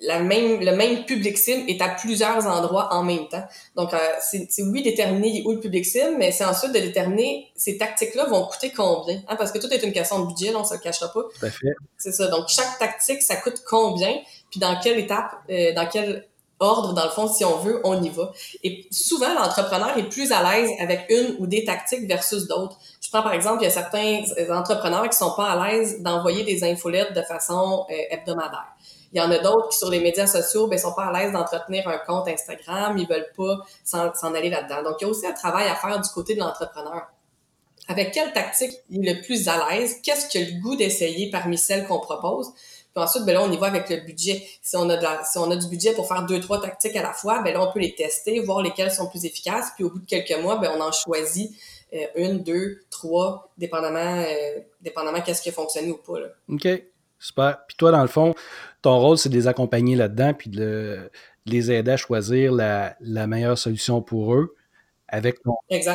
la 0.00 0.20
même, 0.20 0.60
le 0.60 0.76
même 0.76 1.04
public 1.04 1.38
cible 1.38 1.68
est 1.70 1.80
à 1.80 1.88
plusieurs 1.88 2.46
endroits 2.46 2.92
en 2.92 3.02
même 3.02 3.28
temps. 3.28 3.44
Donc, 3.76 3.94
euh, 3.94 3.98
c'est 4.20 4.62
oui 4.62 4.82
déterminer 4.82 5.42
où 5.46 5.52
le 5.52 5.60
public 5.60 5.86
cible, 5.86 6.16
mais 6.18 6.32
c'est 6.32 6.44
ensuite 6.44 6.72
de 6.72 6.78
déterminer 6.78 7.50
ces 7.56 7.78
tactiques-là 7.78 8.26
vont 8.26 8.44
coûter 8.46 8.72
combien. 8.72 9.22
Hein, 9.28 9.36
parce 9.36 9.52
que 9.52 9.58
tout 9.58 9.72
est 9.72 9.82
une 9.82 9.92
question 9.92 10.20
de 10.20 10.26
budget, 10.26 10.52
là, 10.52 10.58
on 10.60 10.64
se 10.64 10.74
le 10.74 10.80
cachera 10.80 11.08
pas. 11.12 11.22
C'est 11.96 12.12
ça. 12.12 12.28
Donc, 12.28 12.48
chaque 12.48 12.78
tactique, 12.78 13.22
ça 13.22 13.36
coûte 13.36 13.62
combien, 13.66 14.14
puis 14.50 14.60
dans 14.60 14.78
quelle 14.80 14.98
étape, 14.98 15.32
euh, 15.50 15.72
dans 15.74 15.86
quel 15.86 16.26
ordre, 16.58 16.94
dans 16.94 17.04
le 17.04 17.10
fond, 17.10 17.28
si 17.28 17.44
on 17.44 17.58
veut, 17.58 17.80
on 17.84 18.02
y 18.02 18.08
va. 18.08 18.32
Et 18.64 18.86
souvent, 18.90 19.32
l'entrepreneur 19.34 19.96
est 19.98 20.08
plus 20.08 20.32
à 20.32 20.42
l'aise 20.42 20.70
avec 20.78 21.06
une 21.10 21.36
ou 21.38 21.46
des 21.46 21.64
tactiques 21.64 22.06
versus 22.06 22.46
d'autres. 22.46 22.78
Je 23.02 23.10
prends 23.10 23.22
par 23.22 23.34
exemple, 23.34 23.62
il 23.62 23.64
y 23.64 23.68
a 23.68 23.70
certains 23.70 24.22
entrepreneurs 24.50 25.08
qui 25.08 25.16
sont 25.16 25.34
pas 25.36 25.50
à 25.50 25.68
l'aise 25.68 26.02
d'envoyer 26.02 26.44
des 26.44 26.64
infolettes 26.64 27.14
de 27.14 27.22
façon 27.22 27.86
euh, 27.90 27.94
hebdomadaire. 28.10 28.74
Il 29.16 29.18
y 29.18 29.22
en 29.22 29.30
a 29.30 29.38
d'autres 29.38 29.70
qui, 29.70 29.78
sur 29.78 29.88
les 29.88 30.00
médias 30.00 30.26
sociaux, 30.26 30.66
ben, 30.66 30.78
sont 30.78 30.92
pas 30.92 31.06
à 31.06 31.12
l'aise 31.12 31.32
d'entretenir 31.32 31.88
un 31.88 31.96
compte 31.96 32.28
Instagram, 32.28 32.98
ils 32.98 33.08
veulent 33.08 33.32
pas 33.34 33.56
s'en 33.82 34.34
aller 34.34 34.50
là-dedans. 34.50 34.82
Donc, 34.82 34.96
il 35.00 35.04
y 35.04 35.06
a 35.06 35.10
aussi 35.10 35.26
un 35.26 35.32
travail 35.32 35.66
à 35.68 35.74
faire 35.74 35.98
du 35.98 36.08
côté 36.10 36.34
de 36.34 36.40
l'entrepreneur. 36.40 37.06
Avec 37.88 38.12
quelle 38.12 38.34
tactique 38.34 38.72
il 38.90 39.08
est 39.08 39.14
le 39.14 39.22
plus 39.22 39.48
à 39.48 39.70
l'aise? 39.70 40.02
Qu'est-ce 40.02 40.28
qu'il 40.28 40.42
a 40.42 40.50
le 40.50 40.60
goût 40.60 40.76
d'essayer 40.76 41.30
parmi 41.30 41.56
celles 41.56 41.86
qu'on 41.86 41.98
propose? 41.98 42.52
Puis 42.94 43.02
ensuite, 43.02 43.24
ben 43.24 43.32
là, 43.32 43.42
on 43.42 43.50
y 43.50 43.56
va 43.56 43.68
avec 43.68 43.88
le 43.88 44.04
budget. 44.04 44.46
Si 44.60 44.76
on 44.76 44.90
a, 44.90 45.24
si 45.24 45.38
on 45.38 45.50
a 45.50 45.56
du 45.56 45.66
budget 45.68 45.94
pour 45.94 46.06
faire 46.06 46.26
deux, 46.26 46.40
trois 46.40 46.60
tactiques 46.60 46.96
à 46.96 47.02
la 47.02 47.14
fois, 47.14 47.40
ben 47.40 47.54
là, 47.54 47.62
on 47.66 47.72
peut 47.72 47.80
les 47.80 47.94
tester, 47.94 48.38
voir 48.40 48.60
lesquelles 48.60 48.90
sont 48.90 49.08
plus 49.08 49.24
efficaces. 49.24 49.70
Puis 49.76 49.84
au 49.84 49.90
bout 49.90 50.00
de 50.00 50.06
quelques 50.06 50.38
mois, 50.42 50.56
ben 50.56 50.72
on 50.76 50.80
en 50.82 50.92
choisit 50.92 51.56
euh, 51.94 52.06
une, 52.16 52.42
deux, 52.42 52.82
trois, 52.90 53.50
dépendamment, 53.56 54.24
euh, 54.28 54.60
dépendamment 54.82 55.22
qu'est-ce 55.22 55.40
qui 55.40 55.48
a 55.48 55.52
fonctionné 55.52 55.90
ou 55.90 55.96
pas. 55.96 56.20
Là. 56.20 56.26
OK. 56.50 56.68
Super. 57.18 57.64
Puis 57.66 57.76
toi, 57.76 57.90
dans 57.90 58.02
le 58.02 58.08
fond, 58.08 58.34
ton 58.86 59.00
rôle, 59.00 59.18
c'est 59.18 59.28
de 59.28 59.34
les 59.34 59.48
accompagner 59.48 59.96
là-dedans, 59.96 60.32
puis 60.32 60.48
de, 60.48 61.10
les 61.44 61.72
aider 61.72 61.90
à 61.90 61.96
choisir 61.96 62.52
la, 62.52 62.96
meilleure 63.26 63.58
solution 63.58 64.00
pour 64.00 64.32
eux. 64.34 64.54
Avec 65.08 65.36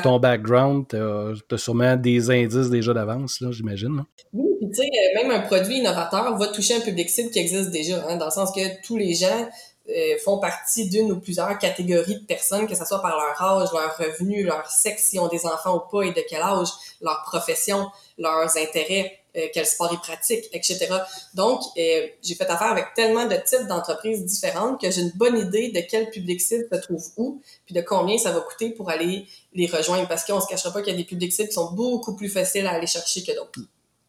ton, 0.03 0.19
background, 0.19 0.87
tu 0.89 0.95
as, 0.97 1.57
sûrement 1.57 1.95
des 1.95 2.29
indices 2.29 2.69
déjà 2.69 2.93
d'avance, 2.93 3.43
j'imagine. 3.51 4.03
Oui, 4.33 4.49
puis 4.59 4.69
tu 4.69 4.75
sais, 4.75 4.87
euh, 4.87 5.21
même 5.21 5.31
un 5.31 5.41
produit 5.41 5.77
innovateur 5.79 6.37
va 6.37 6.47
toucher 6.47 6.75
un 6.75 6.79
public 6.79 7.09
cible 7.09 7.29
qui 7.29 7.39
existe 7.39 7.71
déjà, 7.71 8.05
hein, 8.07 8.15
dans 8.15 8.25
le 8.25 8.31
sens 8.31 8.53
que 8.53 8.61
tous 8.85 8.95
les 8.95 9.13
gens 9.13 9.49
euh, 9.89 10.17
font 10.23 10.39
partie 10.39 10.89
d'une 10.89 11.11
ou 11.11 11.19
plusieurs 11.19 11.57
catégories 11.59 12.21
de 12.21 12.25
personnes, 12.25 12.67
que 12.67 12.75
ce 12.75 12.85
soit 12.85 13.01
par 13.01 13.17
leur 13.17 13.41
âge, 13.41 13.69
leur 13.73 13.97
revenu, 13.97 14.43
leur 14.43 14.69
sexe, 14.69 15.09
s'ils 15.09 15.19
ont 15.19 15.27
des 15.27 15.45
enfants 15.45 15.75
ou 15.75 15.91
pas 15.91 16.03
et 16.03 16.11
de 16.11 16.23
quel 16.29 16.41
âge, 16.41 16.69
leur 17.01 17.21
profession, 17.23 17.87
leurs 18.17 18.57
intérêts. 18.57 19.20
Euh, 19.37 19.47
quel 19.53 19.65
sport 19.65 19.89
ils 19.93 19.99
pratiquent, 19.99 20.49
etc. 20.51 20.87
Donc, 21.33 21.61
euh, 21.77 22.07
j'ai 22.21 22.35
fait 22.35 22.49
affaire 22.49 22.71
avec 22.71 22.93
tellement 22.93 23.25
de 23.27 23.35
types 23.35 23.65
d'entreprises 23.69 24.25
différentes 24.25 24.81
que 24.81 24.91
j'ai 24.91 25.03
une 25.03 25.13
bonne 25.15 25.37
idée 25.37 25.71
de 25.71 25.79
quel 25.89 26.09
public 26.09 26.41
cible 26.41 26.67
se 26.69 26.77
trouve 26.81 27.01
où, 27.15 27.41
puis 27.65 27.73
de 27.73 27.79
combien 27.79 28.17
ça 28.17 28.33
va 28.33 28.41
coûter 28.41 28.71
pour 28.71 28.89
aller 28.89 29.25
les 29.53 29.67
rejoindre. 29.67 30.05
Parce 30.09 30.25
qu'on 30.25 30.41
se 30.41 30.47
cachera 30.47 30.73
pas 30.73 30.81
qu'il 30.81 30.91
y 30.91 30.95
a 30.95 30.99
des 30.99 31.05
publics 31.05 31.31
cibles 31.31 31.47
qui 31.47 31.53
sont 31.53 31.71
beaucoup 31.71 32.13
plus 32.17 32.27
faciles 32.27 32.67
à 32.67 32.71
aller 32.71 32.87
chercher 32.87 33.23
que 33.23 33.33
d'autres. 33.33 33.61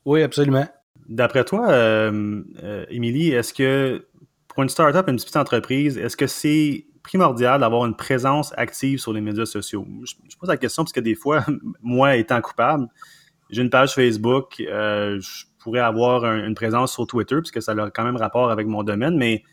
Oui, 0.05 0.23
absolument. 0.23 0.67
D'après 1.09 1.45
toi, 1.45 1.71
euh, 1.71 2.43
Émilie, 2.91 3.31
est-ce 3.31 3.55
que 3.55 4.05
pour 4.49 4.65
une 4.65 4.69
startup, 4.69 5.09
une 5.09 5.17
petite 5.17 5.37
entreprise, 5.37 5.99
est-ce 5.99 6.17
que 6.17 6.27
c'est 6.27 6.85
primordial 7.05 7.61
d'avoir 7.61 7.87
une 7.87 7.95
présence 7.95 8.53
active 8.57 8.99
sur 8.99 9.13
les 9.13 9.21
médias 9.21 9.47
sociaux? 9.47 9.87
Je, 10.03 10.15
je 10.29 10.37
pose 10.37 10.49
la 10.49 10.57
question 10.57 10.83
parce 10.83 10.93
que 10.93 11.01
des 11.01 11.15
fois, 11.15 11.47
moi 11.81 12.17
étant 12.17 12.41
coupable, 12.41 12.89
j'ai 13.53 13.63
une 13.63 13.71
page 13.71 13.95
Facebook, 13.95 14.61
euh, 14.61 15.21
je 15.21 15.45
pourrais 15.59 15.81
avoir 15.81 16.25
une 16.25 16.55
présence 16.55 16.93
sur 16.93 17.07
Twitter, 17.07 17.37
puisque 17.37 17.63
ça 17.63 17.73
a 17.73 17.91
quand 17.91 18.03
même 18.03 18.17
rapport 18.17 18.51
avec 18.51 18.67
mon 18.67 18.83
domaine, 18.83 19.17
mais 19.17 19.45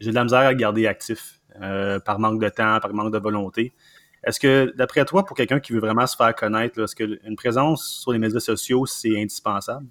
j'ai 0.00 0.10
de 0.10 0.14
la 0.14 0.22
misère 0.24 0.40
à 0.40 0.54
garder 0.54 0.86
actif 0.86 1.40
euh, 1.60 1.98
par 1.98 2.18
manque 2.18 2.40
de 2.40 2.48
temps, 2.50 2.78
par 2.78 2.92
manque 2.92 3.12
de 3.12 3.18
volonté. 3.18 3.72
Est-ce 4.22 4.38
que, 4.38 4.72
d'après 4.76 5.04
toi, 5.06 5.24
pour 5.24 5.36
quelqu'un 5.36 5.60
qui 5.60 5.72
veut 5.72 5.80
vraiment 5.80 6.06
se 6.06 6.14
faire 6.14 6.34
connaître, 6.34 6.78
est-ce 6.80 6.94
qu'une 6.94 7.36
présence 7.36 8.00
sur 8.02 8.12
les 8.12 8.18
médias 8.18 8.40
sociaux, 8.40 8.84
c'est 8.84 9.18
indispensable? 9.18 9.86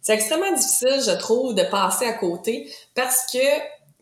C'est 0.00 0.14
extrêmement 0.14 0.52
difficile, 0.52 1.00
je 1.06 1.16
trouve, 1.16 1.54
de 1.54 1.62
passer 1.70 2.06
à 2.06 2.14
côté 2.14 2.68
parce 2.96 3.24
que 3.32 3.38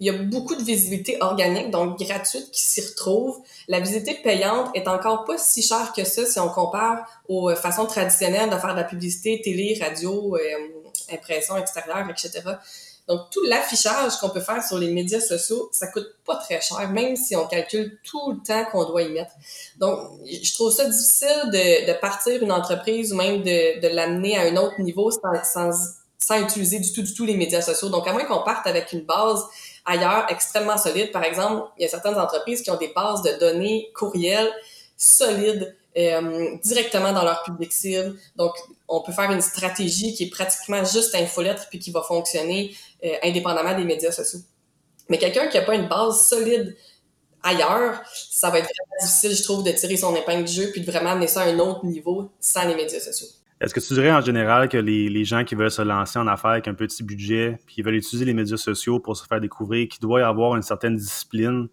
il 0.00 0.06
y 0.06 0.10
a 0.10 0.14
beaucoup 0.14 0.56
de 0.56 0.62
visibilité 0.62 1.18
organique, 1.20 1.70
donc 1.70 1.98
gratuite, 1.98 2.50
qui 2.50 2.62
s'y 2.62 2.80
retrouve. 2.80 3.38
La 3.68 3.80
visibilité 3.80 4.14
payante 4.22 4.70
est 4.74 4.88
encore 4.88 5.24
pas 5.24 5.36
si 5.36 5.62
chère 5.62 5.92
que 5.94 6.04
ça 6.04 6.24
si 6.24 6.40
on 6.40 6.48
compare 6.48 7.06
aux 7.28 7.54
façons 7.54 7.84
traditionnelles 7.86 8.48
de 8.48 8.56
faire 8.56 8.72
de 8.72 8.80
la 8.80 8.84
publicité, 8.84 9.40
télé, 9.42 9.78
radio, 9.80 10.36
euh, 10.36 10.40
impression 11.12 11.56
extérieure, 11.58 12.08
etc. 12.08 12.40
Donc, 13.08 13.28
tout 13.30 13.42
l'affichage 13.44 14.16
qu'on 14.20 14.30
peut 14.30 14.40
faire 14.40 14.62
sur 14.62 14.78
les 14.78 14.92
médias 14.92 15.20
sociaux, 15.20 15.68
ça 15.72 15.88
coûte 15.88 16.14
pas 16.24 16.36
très 16.36 16.60
cher, 16.60 16.88
même 16.90 17.16
si 17.16 17.34
on 17.34 17.46
calcule 17.46 17.98
tout 18.04 18.30
le 18.30 18.38
temps 18.46 18.64
qu'on 18.70 18.84
doit 18.84 19.02
y 19.02 19.10
mettre. 19.10 19.32
Donc, 19.78 19.98
je 20.24 20.54
trouve 20.54 20.72
ça 20.72 20.84
difficile 20.84 21.50
de, 21.52 21.92
de 21.92 22.00
partir 22.00 22.40
une 22.40 22.52
entreprise 22.52 23.12
ou 23.12 23.16
même 23.16 23.42
de, 23.42 23.80
de 23.80 23.88
l'amener 23.88 24.38
à 24.38 24.42
un 24.42 24.56
autre 24.56 24.80
niveau 24.80 25.10
sans, 25.10 25.44
sans, 25.44 25.72
sans 26.22 26.40
utiliser 26.40 26.78
du 26.78 26.92
tout, 26.92 27.02
du 27.02 27.14
tout 27.14 27.24
les 27.24 27.36
médias 27.36 27.62
sociaux. 27.62 27.88
Donc, 27.88 28.06
à 28.06 28.12
moins 28.12 28.24
qu'on 28.24 28.42
parte 28.42 28.66
avec 28.66 28.92
une 28.92 29.02
base 29.02 29.44
ailleurs 29.84 30.26
extrêmement 30.28 30.76
solide. 30.76 31.10
Par 31.12 31.24
exemple, 31.24 31.68
il 31.78 31.82
y 31.82 31.84
a 31.86 31.88
certaines 31.88 32.16
entreprises 32.18 32.62
qui 32.62 32.70
ont 32.70 32.76
des 32.76 32.92
bases 32.94 33.22
de 33.22 33.38
données 33.38 33.90
courriels 33.94 34.50
solides 34.96 35.74
euh, 35.96 36.56
directement 36.62 37.12
dans 37.12 37.24
leur 37.24 37.42
public 37.42 37.72
cible. 37.72 38.16
Donc, 38.36 38.52
on 38.86 39.00
peut 39.00 39.12
faire 39.12 39.30
une 39.32 39.40
stratégie 39.40 40.14
qui 40.14 40.24
est 40.24 40.30
pratiquement 40.30 40.84
juste 40.84 41.14
infolettre 41.14 41.68
puis 41.68 41.78
qui 41.78 41.90
va 41.90 42.02
fonctionner 42.02 42.74
euh, 43.04 43.14
indépendamment 43.22 43.76
des 43.76 43.84
médias 43.84 44.12
sociaux. 44.12 44.40
Mais 45.08 45.18
quelqu'un 45.18 45.48
qui 45.48 45.56
n'a 45.56 45.64
pas 45.64 45.74
une 45.74 45.88
base 45.88 46.28
solide 46.28 46.76
ailleurs, 47.42 48.00
ça 48.30 48.50
va 48.50 48.58
être 48.58 48.68
vraiment 48.68 49.04
difficile, 49.04 49.34
je 49.34 49.42
trouve, 49.42 49.64
de 49.64 49.72
tirer 49.72 49.96
son 49.96 50.14
épingle 50.14 50.44
du 50.44 50.52
jeu 50.52 50.70
puis 50.70 50.82
de 50.82 50.90
vraiment 50.90 51.10
amener 51.10 51.26
ça 51.26 51.42
à 51.42 51.44
un 51.46 51.58
autre 51.58 51.84
niveau 51.84 52.30
sans 52.38 52.64
les 52.68 52.74
médias 52.74 53.00
sociaux. 53.00 53.28
Est-ce 53.60 53.74
que 53.74 53.80
tu 53.80 53.92
dirais 53.92 54.12
en 54.12 54.22
général 54.22 54.70
que 54.70 54.78
les, 54.78 55.10
les, 55.10 55.24
gens 55.24 55.44
qui 55.44 55.54
veulent 55.54 55.70
se 55.70 55.82
lancer 55.82 56.18
en 56.18 56.26
affaires 56.26 56.52
avec 56.52 56.66
un 56.66 56.72
petit 56.72 57.02
budget, 57.02 57.58
puis 57.66 57.74
qui 57.76 57.82
veulent 57.82 57.96
utiliser 57.96 58.24
les 58.24 58.32
médias 58.32 58.56
sociaux 58.56 59.00
pour 59.00 59.16
se 59.16 59.26
faire 59.26 59.40
découvrir, 59.40 59.86
qu'il 59.88 60.00
doit 60.00 60.20
y 60.20 60.22
avoir 60.22 60.56
une 60.56 60.62
certaine 60.62 60.96
discipline 60.96 61.68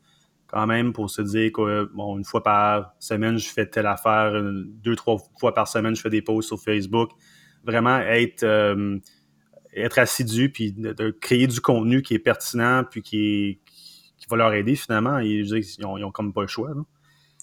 quand 0.48 0.66
même 0.66 0.94
pour 0.94 1.10
se 1.10 1.22
dire 1.22 1.52
que 1.52 1.90
bon, 1.94 2.18
une 2.18 2.26
fois 2.26 2.44
par 2.44 2.94
semaine, 3.00 3.38
je 3.38 3.50
fais 3.50 3.66
telle 3.66 3.86
affaire, 3.86 4.34
deux, 4.84 4.96
trois 4.96 5.18
fois 5.40 5.54
par 5.54 5.68
semaine, 5.68 5.96
je 5.96 6.02
fais 6.02 6.10
des 6.10 6.22
posts 6.22 6.48
sur 6.48 6.60
Facebook. 6.60 7.12
Vraiment 7.64 8.00
être, 8.00 8.44
euh, 8.44 8.98
être 9.74 10.00
assidu, 10.00 10.50
puis 10.50 10.72
de, 10.72 11.12
créer 11.12 11.48
du 11.48 11.60
contenu 11.60 12.02
qui 12.02 12.14
est 12.14 12.20
pertinent, 12.20 12.84
puis 12.90 13.02
qui, 13.02 13.60
va 14.30 14.36
leur 14.36 14.54
aider 14.54 14.76
finalement. 14.76 15.20
Ils, 15.20 15.54
ont, 15.86 15.98
ils 15.98 16.04
ont 16.04 16.12
comme 16.12 16.34
pas 16.34 16.42
le 16.42 16.48
choix. 16.48 16.70
Là. 16.70 16.82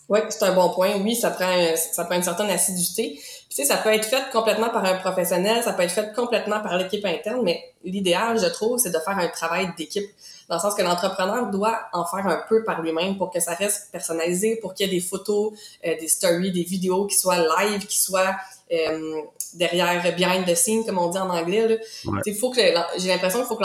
Oui, 0.09 0.21
c'est 0.29 0.43
un 0.45 0.55
bon 0.55 0.69
point. 0.71 0.97
Oui, 1.03 1.15
ça 1.15 1.31
prend, 1.31 1.77
ça 1.77 2.05
prend 2.05 2.17
une 2.17 2.23
certaine 2.23 2.51
assiduité. 2.51 3.15
Puis, 3.15 3.49
tu 3.49 3.57
sais, 3.57 3.65
ça 3.65 3.79
peut 3.79 3.93
être 3.93 4.05
fait 4.05 4.31
complètement 4.33 4.69
par 4.69 4.85
un 4.85 4.99
professionnel, 4.99 5.63
ça 5.63 5.73
peut 5.73 5.83
être 5.83 5.93
fait 5.93 6.13
complètement 6.15 6.61
par 6.61 6.77
l'équipe 6.77 7.05
interne, 7.07 7.41
mais 7.43 7.73
l'idéal, 7.85 8.39
je 8.39 8.47
trouve, 8.47 8.79
c'est 8.79 8.91
de 8.91 8.99
faire 8.99 9.19
un 9.19 9.29
travail 9.29 9.73
d'équipe. 9.79 10.05
Dans 10.49 10.57
le 10.57 10.61
sens 10.61 10.75
que 10.75 10.83
l'entrepreneur 10.83 11.51
doit 11.51 11.81
en 11.95 12.05
faire 12.05 12.27
un 12.27 12.43
peu 12.49 12.65
par 12.65 12.83
lui-même 12.83 13.17
pour 13.17 13.31
que 13.31 13.41
ça 13.41 13.55
reste 13.55 13.91
personnalisé, 13.93 14.57
pour 14.57 14.75
qu'il 14.75 14.87
y 14.87 14.91
ait 14.91 14.95
des 14.95 15.01
photos, 15.01 15.53
euh, 15.87 15.97
des 15.99 16.09
stories, 16.09 16.53
des 16.53 16.65
vidéos 16.65 17.07
qui 17.07 17.17
soient 17.17 17.39
live, 17.39 17.87
qui 17.87 17.99
soient 17.99 18.37
euh, 18.73 19.21
derrière 19.53 20.03
behind 20.17 20.47
the 20.47 20.55
scenes, 20.55 20.85
comme 20.85 20.99
on 20.99 21.09
dit 21.09 21.19
en 21.19 21.29
anglais. 21.29 21.69
Là. 21.69 21.77
Faut 22.41 22.51
que 22.51 22.61
j'ai 22.97 23.09
l'impression 23.09 23.41
qu'il 23.41 23.49
faut 23.49 23.57
que 23.57 23.65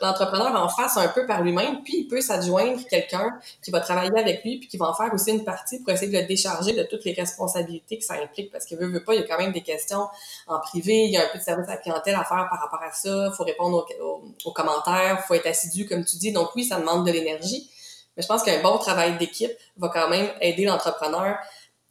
l'entrepreneur 0.00 0.54
en 0.54 0.68
fasse 0.68 0.96
un 0.96 1.08
peu 1.08 1.26
par 1.26 1.42
lui-même, 1.42 1.82
puis 1.82 1.98
il 1.98 2.08
peut 2.08 2.20
s'adjoindre 2.20 2.80
quelqu'un 2.88 3.38
qui 3.62 3.70
va 3.70 3.80
travailler 3.80 4.18
avec 4.18 4.44
lui, 4.44 4.58
puis 4.58 4.68
qui 4.68 4.76
va 4.76 4.88
en 4.88 4.94
faire 4.94 5.12
aussi 5.12 5.32
une 5.32 5.44
partie 5.44 5.80
pour 5.80 5.90
essayer 5.92 6.10
de 6.10 6.18
le 6.18 6.26
décharger 6.26 6.72
de 6.72 6.84
toutes 6.84 7.04
les 7.04 7.12
responsabilités 7.12 7.98
que 7.98 8.04
ça 8.04 8.14
implique, 8.14 8.52
parce 8.52 8.64
qu'il 8.64 8.78
veut, 8.78 8.86
veut 8.86 9.04
pas, 9.04 9.14
il 9.14 9.20
y 9.20 9.24
a 9.24 9.26
quand 9.26 9.38
même 9.38 9.52
des 9.52 9.62
questions 9.62 10.06
en 10.46 10.60
privé, 10.60 11.04
il 11.04 11.10
y 11.10 11.16
a 11.16 11.24
un 11.24 11.28
peu 11.32 11.38
de 11.38 11.44
service 11.44 11.68
à 11.68 11.72
la 11.72 11.76
clientèle 11.78 12.14
à 12.14 12.24
faire 12.24 12.46
par 12.48 12.60
rapport 12.60 12.82
à 12.82 12.92
ça, 12.92 13.32
faut 13.36 13.44
répondre 13.44 13.84
aux, 14.00 14.04
aux, 14.04 14.24
aux 14.44 14.52
commentaires, 14.52 15.24
faut 15.26 15.34
être 15.34 15.46
assidu, 15.46 15.86
comme 15.86 16.04
tu 16.04 16.16
dis. 16.16 16.32
Donc 16.32 16.54
oui, 16.54 16.64
ça 16.64 16.78
demande 16.78 17.04
de 17.04 17.10
l'énergie, 17.10 17.68
mais 18.16 18.22
je 18.22 18.28
pense 18.28 18.42
qu'un 18.42 18.62
bon 18.62 18.78
travail 18.78 19.18
d'équipe 19.18 19.52
va 19.76 19.88
quand 19.88 20.08
même 20.08 20.30
aider 20.40 20.64
l'entrepreneur 20.64 21.36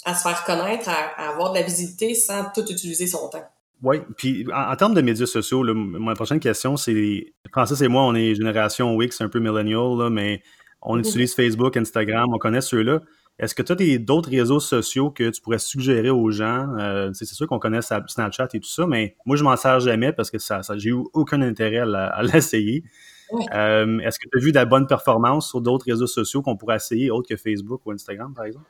à 0.06 0.14
se 0.14 0.22
faire 0.22 0.44
connaître, 0.46 0.90
à, 0.90 1.30
avoir 1.30 1.52
de 1.52 1.58
la 1.58 1.64
visibilité 1.64 2.14
sans 2.14 2.46
tout 2.54 2.62
utiliser 2.72 3.08
son 3.08 3.28
temps. 3.30 3.44
Oui, 3.84 3.98
puis 4.18 4.46
en, 4.54 4.76
termes 4.76 4.94
de 4.94 5.02
médias 5.02 5.26
sociaux, 5.26 5.62
là, 5.64 5.74
ma 5.76 6.14
prochaine 6.14 6.40
question, 6.40 6.78
c'est 6.78 7.34
Francis 7.52 7.82
et 7.82 7.88
moi, 7.88 8.04
on 8.04 8.16
est 8.16 8.36
génération 8.36 8.96
Wix, 8.96 9.20
un 9.20 9.28
peu 9.28 9.40
millennial, 9.40 9.98
là, 9.98 10.10
mais 10.10 10.42
on 10.82 10.98
mm-hmm. 10.98 11.08
utilise 11.08 11.36
Facebook, 11.36 11.76
Instagram, 11.76 12.30
on 12.34 12.38
connaît 12.38 12.62
ceux-là. 12.62 13.02
Est-ce 13.38 13.54
que 13.54 13.62
tu 13.64 13.74
as 13.74 13.98
d'autres 13.98 14.30
réseaux 14.30 14.62
sociaux 14.62 15.12
que 15.12 15.30
tu 15.30 15.42
pourrais 15.42 15.60
suggérer 15.60 16.10
aux 16.10 16.32
gens? 16.32 16.70
Euh, 16.80 17.12
c'est 17.14 17.26
sûr 17.26 17.48
qu'on 17.48 17.60
connaît 17.60 17.82
Snapchat 17.82 18.48
et 18.54 18.60
tout 18.62 18.70
ça, 18.70 18.88
mais 18.88 19.18
moi, 19.26 19.36
je 19.36 19.44
m'en 19.44 19.58
sers 19.58 19.82
jamais 19.82 20.14
parce 20.14 20.32
que 20.32 20.38
ça, 20.38 20.64
ça 20.64 20.78
j'ai 20.78 20.92
eu 20.92 21.04
aucun 21.14 21.42
intérêt 21.42 21.80
à, 21.80 22.24
l'essayer. 22.24 22.84
Euh, 23.54 24.00
est-ce 24.00 24.20
que 24.20 24.30
tu 24.32 24.38
as 24.38 24.42
vu 24.42 24.52
de 24.52 24.56
la 24.56 24.66
bonne 24.66 24.88
performance 24.88 25.50
sur 25.50 25.60
d'autres 25.60 25.86
réseaux 25.86 26.08
sociaux 26.08 26.42
qu'on 26.42 26.56
pourrait 26.56 26.78
essayer, 26.78 27.12
autres 27.12 27.28
que 27.28 27.36
Facebook 27.36 27.82
ou 27.86 27.92
Instagram, 27.92 28.34
par 28.34 28.46
exemple? 28.46 28.68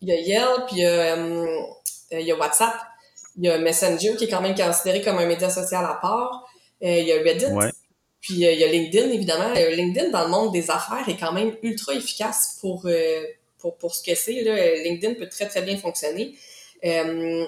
Il 0.00 0.08
y 0.08 0.12
a 0.12 0.20
Yelp, 0.20 0.68
il 0.72 0.78
y 0.78 0.84
a, 0.84 1.16
euh, 1.16 1.60
il 2.12 2.20
y 2.20 2.32
a 2.32 2.36
WhatsApp, 2.36 2.74
il 3.36 3.44
y 3.44 3.48
a 3.48 3.58
Messenger 3.58 4.16
qui 4.16 4.24
est 4.24 4.28
quand 4.28 4.40
même 4.40 4.54
considéré 4.54 5.02
comme 5.02 5.18
un 5.18 5.26
média 5.26 5.50
social 5.50 5.84
à 5.84 5.94
part, 5.94 6.46
euh, 6.82 6.98
il 6.98 7.06
y 7.06 7.12
a 7.12 7.16
Reddit, 7.16 7.46
puis 8.20 8.46
euh, 8.46 8.52
il 8.52 8.60
y 8.60 8.64
a 8.64 8.68
LinkedIn 8.68 9.10
évidemment. 9.10 9.52
LinkedIn 9.54 10.10
dans 10.10 10.24
le 10.24 10.30
monde 10.30 10.52
des 10.52 10.70
affaires 10.70 11.08
est 11.08 11.16
quand 11.16 11.32
même 11.32 11.56
ultra 11.62 11.94
efficace 11.94 12.58
pour 12.60 12.88
pour, 13.58 13.76
pour 13.76 13.94
ce 13.94 14.04
que 14.04 14.14
c'est. 14.14 14.40
LinkedIn 14.84 15.14
peut 15.14 15.28
très 15.28 15.48
très 15.48 15.62
bien 15.62 15.76
fonctionner. 15.76 16.34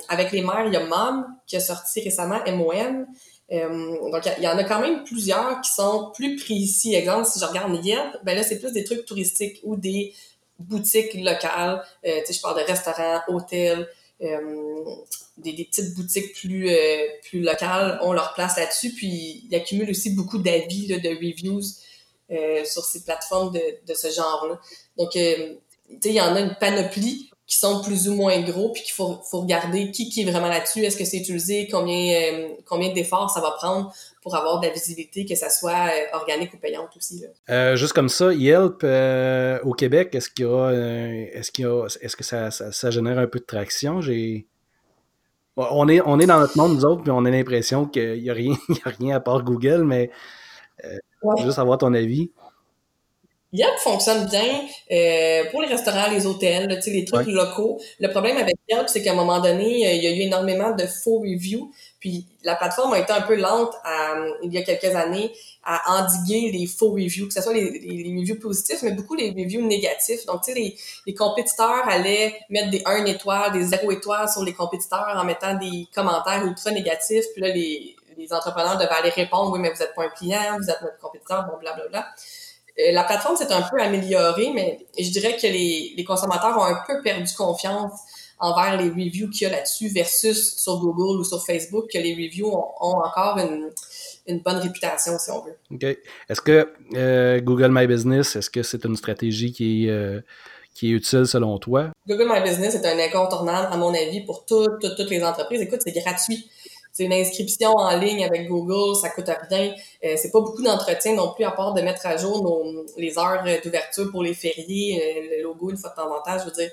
avec 0.08 0.32
les 0.32 0.42
mères, 0.42 0.64
il 0.66 0.72
y 0.72 0.76
a 0.76 0.84
Mom 0.84 1.26
qui 1.46 1.56
a 1.56 1.60
sorti 1.60 2.00
récemment 2.00 2.40
MOM. 2.48 3.06
donc, 3.50 4.28
il 4.38 4.42
y 4.42 4.48
en 4.48 4.58
a 4.58 4.64
quand 4.64 4.80
même 4.80 5.04
plusieurs 5.04 5.60
qui 5.60 5.70
sont 5.70 6.10
plus 6.14 6.34
précis. 6.34 6.96
Exemple, 6.96 7.26
si 7.26 7.38
je 7.38 7.44
regarde 7.44 7.84
Yelp, 7.84 8.16
ben 8.24 8.34
là, 8.34 8.42
c'est 8.42 8.58
plus 8.58 8.72
des 8.72 8.82
trucs 8.82 9.04
touristiques 9.06 9.60
ou 9.62 9.76
des 9.76 10.12
boutiques 10.60 11.14
locales. 11.14 11.82
Euh, 12.06 12.20
je 12.28 12.40
parle 12.40 12.60
de 12.60 12.66
restaurants, 12.66 13.20
hôtels, 13.28 13.88
euh, 14.22 14.84
des, 15.38 15.52
petites 15.64 15.94
boutiques 15.94 16.34
plus, 16.34 16.70
euh, 16.70 17.06
plus 17.22 17.40
locales 17.40 17.98
ont 18.02 18.12
leur 18.12 18.34
place 18.34 18.56
là-dessus. 18.56 18.92
Puis 18.94 19.46
ils 19.50 19.54
accumulent 19.54 19.90
aussi 19.90 20.10
beaucoup 20.10 20.38
d'avis, 20.38 20.86
de 20.86 21.08
reviews 21.08 21.62
sur 22.64 22.84
ces 22.84 23.02
plateformes 23.02 23.52
de, 23.52 23.60
de 23.86 23.94
ce 23.94 24.08
genre-là. 24.08 24.60
Donc, 24.96 25.16
il 25.16 25.58
y 26.04 26.20
en 26.20 26.36
a 26.36 26.40
une 26.40 26.54
panoplie 26.60 27.30
qui 27.50 27.56
sont 27.58 27.82
plus 27.82 28.08
ou 28.08 28.14
moins 28.14 28.40
gros, 28.42 28.68
puis 28.70 28.84
qu'il 28.84 28.92
faut, 28.92 29.20
faut 29.28 29.40
regarder 29.40 29.90
qui, 29.90 30.08
qui 30.08 30.20
est 30.20 30.30
vraiment 30.30 30.46
là-dessus, 30.46 30.84
est-ce 30.84 30.96
que 30.96 31.04
c'est 31.04 31.16
utilisé, 31.16 31.66
combien, 31.68 32.48
combien 32.64 32.92
d'efforts 32.92 33.30
ça 33.30 33.40
va 33.40 33.50
prendre? 33.50 33.92
Pour 34.20 34.36
avoir 34.36 34.60
de 34.60 34.66
la 34.66 34.72
visibilité, 34.72 35.24
que 35.24 35.34
ça 35.34 35.48
soit 35.48 35.88
euh, 35.88 36.16
organique 36.16 36.52
ou 36.54 36.58
payante 36.58 36.90
aussi. 36.96 37.24
Euh, 37.48 37.76
juste 37.76 37.92
comme 37.92 38.08
ça, 38.08 38.32
Yelp 38.32 38.84
au 39.64 39.72
Québec, 39.72 40.14
est-ce 40.14 40.30
qu'il 40.30 40.46
y 40.46 40.48
a, 40.48 40.70
est-ce 41.32 41.50
qu'il 41.50 41.64
y 41.64 41.68
a, 41.68 41.86
est-ce 42.00 42.16
que 42.16 42.24
ça, 42.24 42.50
ça, 42.50 42.90
génère 42.90 43.18
un 43.18 43.26
peu 43.26 43.38
de 43.38 43.44
traction? 43.44 44.00
J'ai 44.00 44.46
on 45.56 45.88
est, 45.88 46.00
on 46.06 46.18
est 46.18 46.26
dans 46.26 46.40
notre 46.40 46.56
monde, 46.56 46.74
nous 46.74 46.84
autres, 46.84 47.02
puis 47.02 47.10
on 47.10 47.24
a 47.24 47.30
l'impression 47.30 47.84
qu'il 47.84 48.22
n'y 48.22 48.30
a, 48.30 48.34
rien, 48.34 48.54
a 48.84 48.90
rien 48.90 49.16
à 49.16 49.20
part 49.20 49.42
Google, 49.42 49.84
mais 49.84 50.10
juste 51.38 51.58
avoir 51.58 51.78
ton 51.78 51.92
avis. 51.92 52.30
Yelp 53.52 53.78
fonctionne 53.78 54.26
bien 54.26 54.62
euh, 54.92 55.50
pour 55.50 55.60
les 55.60 55.66
restaurants, 55.68 56.08
les 56.08 56.24
hôtels, 56.24 56.68
les 56.86 57.04
trucs 57.04 57.26
locaux. 57.26 57.80
Le 57.98 58.08
problème 58.08 58.36
avec 58.36 58.54
Yelp, 58.68 58.88
c'est 58.88 59.02
qu'à 59.02 59.10
un 59.10 59.16
moment 59.16 59.40
donné, 59.40 59.88
euh, 59.88 59.92
il 59.92 60.04
y 60.04 60.06
a 60.06 60.10
eu 60.10 60.20
énormément 60.20 60.70
de 60.70 60.86
faux 60.86 61.18
reviews. 61.18 61.72
Puis 61.98 62.26
la 62.44 62.54
plateforme 62.54 62.92
a 62.92 63.00
été 63.00 63.12
un 63.12 63.22
peu 63.22 63.34
lente 63.34 63.74
à, 63.84 64.14
il 64.44 64.52
y 64.52 64.58
a 64.58 64.62
quelques 64.62 64.94
années 64.94 65.32
à 65.64 66.00
endiguer 66.00 66.52
les 66.52 66.66
faux 66.66 66.92
reviews, 66.92 67.26
que 67.26 67.34
ce 67.34 67.42
soit 67.42 67.52
les, 67.52 67.70
les, 67.70 68.20
reviews 68.20 68.38
positifs, 68.38 68.82
mais 68.82 68.92
beaucoup 68.92 69.16
les 69.16 69.30
reviews 69.30 69.66
négatifs. 69.66 70.24
Donc, 70.26 70.42
tu 70.42 70.52
sais, 70.52 70.58
les, 70.58 70.76
les, 71.06 71.14
compétiteurs 71.14 71.88
allaient 71.88 72.34
mettre 72.50 72.70
des 72.70 72.82
1 72.86 73.04
étoile, 73.06 73.52
des 73.52 73.64
0 73.64 73.90
étoiles 73.90 74.28
sur 74.28 74.44
les 74.44 74.54
compétiteurs 74.54 75.12
en 75.14 75.24
mettant 75.24 75.54
des 75.54 75.88
commentaires 75.92 76.44
ultra 76.46 76.70
négatifs. 76.70 77.26
Puis 77.34 77.42
là, 77.42 77.48
les, 77.48 77.96
les 78.16 78.32
entrepreneurs 78.32 78.78
devaient 78.78 78.90
aller 78.90 79.10
répondre, 79.10 79.50
oui, 79.52 79.58
mais 79.58 79.70
vous 79.70 79.82
êtes 79.82 79.94
pas 79.94 80.04
un 80.04 80.08
client, 80.08 80.56
vous 80.56 80.70
êtes 80.70 80.80
notre 80.82 80.98
compétiteur, 80.98 81.46
bon, 81.50 81.58
blablabla. 81.58 81.88
Bla, 81.88 82.00
bla. 82.00 82.14
Euh, 82.80 82.92
la 82.92 83.04
plateforme 83.04 83.36
s'est 83.36 83.52
un 83.52 83.62
peu 83.62 83.80
améliorée, 83.80 84.50
mais 84.54 84.86
je 84.98 85.10
dirais 85.10 85.36
que 85.36 85.46
les, 85.46 85.94
les 85.96 86.04
consommateurs 86.04 86.56
ont 86.58 86.64
un 86.64 86.78
peu 86.86 87.02
perdu 87.02 87.32
confiance 87.36 87.92
envers 88.40 88.80
les 88.80 88.88
reviews 88.88 89.28
qu'il 89.28 89.42
y 89.42 89.46
a 89.46 89.50
là-dessus 89.50 89.88
versus 89.88 90.56
sur 90.56 90.78
Google 90.78 91.20
ou 91.20 91.24
sur 91.24 91.44
Facebook, 91.44 91.90
que 91.92 91.98
les 91.98 92.14
reviews 92.14 92.48
ont, 92.48 92.72
encore 92.80 93.38
une, 93.38 93.70
une, 94.26 94.40
bonne 94.40 94.56
réputation, 94.56 95.18
si 95.18 95.30
on 95.30 95.42
veut. 95.42 95.56
OK. 95.70 95.84
Est-ce 96.28 96.40
que 96.40 96.72
euh, 96.94 97.40
Google 97.40 97.68
My 97.70 97.86
Business, 97.86 98.36
est-ce 98.36 98.48
que 98.48 98.62
c'est 98.62 98.84
une 98.84 98.96
stratégie 98.96 99.52
qui 99.52 99.86
est, 99.86 99.90
euh, 99.90 100.20
qui 100.74 100.88
est 100.88 100.92
utile 100.92 101.26
selon 101.26 101.58
toi? 101.58 101.90
Google 102.08 102.28
My 102.32 102.40
Business 102.42 102.74
est 102.74 102.86
un 102.86 102.98
incontournable, 102.98 103.68
à 103.70 103.76
mon 103.76 103.92
avis, 103.92 104.22
pour 104.22 104.46
toutes, 104.46 104.80
toutes, 104.80 104.96
toutes 104.96 105.10
les 105.10 105.22
entreprises. 105.22 105.60
Écoute, 105.60 105.80
c'est 105.84 105.92
gratuit. 105.92 106.50
C'est 106.92 107.04
une 107.04 107.12
inscription 107.12 107.70
en 107.70 107.96
ligne 107.96 108.24
avec 108.24 108.48
Google, 108.48 108.96
ça 108.96 109.10
coûte 109.10 109.30
rien. 109.48 109.72
Euh, 110.04 110.16
c'est 110.16 110.30
pas 110.30 110.40
beaucoup 110.40 110.62
d'entretien 110.62 111.14
non 111.14 111.32
plus, 111.32 111.44
à 111.44 111.52
part 111.52 111.72
de 111.72 111.82
mettre 111.82 112.04
à 112.06 112.16
jour 112.16 112.42
nos, 112.42 112.84
les 112.96 113.16
heures 113.18 113.44
d'ouverture 113.62 114.10
pour 114.10 114.22
les 114.22 114.34
fériés, 114.34 115.00
euh, 115.00 115.36
le 115.36 115.42
logo 115.44 115.70
une 115.70 115.76
fois 115.76 115.90
de 115.90 115.94
temps 115.94 116.12
en 116.12 116.20
temps. 116.20 116.38
Je 116.38 116.44
veux 116.44 116.50
dire, 116.50 116.70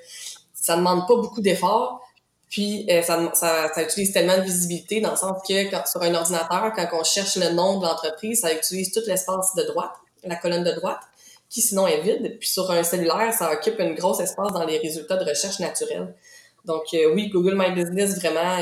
ça 0.53 0.75
demande 0.75 1.07
pas 1.07 1.15
beaucoup 1.15 1.41
d'efforts. 1.41 2.01
Puis 2.49 2.85
euh, 2.89 3.01
ça, 3.01 3.31
ça, 3.33 3.71
ça, 3.73 3.83
utilise 3.83 4.13
tellement 4.13 4.37
de 4.37 4.43
visibilité 4.43 5.01
dans 5.01 5.11
le 5.11 5.17
sens 5.17 5.41
que 5.47 5.69
quand, 5.69 5.85
sur 5.85 6.01
un 6.01 6.13
ordinateur, 6.13 6.71
quand 6.75 6.87
on 6.93 7.03
cherche 7.03 7.35
le 7.35 7.49
nom 7.49 7.79
de 7.79 7.85
l'entreprise, 7.85 8.41
ça 8.41 8.53
utilise 8.53 8.91
tout 8.91 9.01
l'espace 9.05 9.53
de 9.55 9.63
droite. 9.63 9.91
la 10.23 10.37
colonne 10.37 10.63
de 10.63 10.71
droite, 10.71 11.01
qui 11.49 11.61
sinon 11.61 11.87
est 11.87 12.01
vide. 12.01 12.37
Puis 12.39 12.49
sur 12.49 12.71
un 12.71 12.83
cellulaire, 12.83 13.33
ça 13.33 13.51
occupe 13.51 13.79
une 13.79 13.95
grosse 13.95 14.21
espace 14.21 14.51
dans 14.53 14.65
les 14.65 14.77
résultats 14.77 15.17
de 15.17 15.29
recherche 15.29 15.59
naturelle. 15.59 16.15
Donc 16.63 16.85
euh, 16.93 17.13
oui, 17.13 17.29
Google 17.29 17.55
My 17.55 17.71
Business, 17.71 18.17
vraiment 18.19 18.57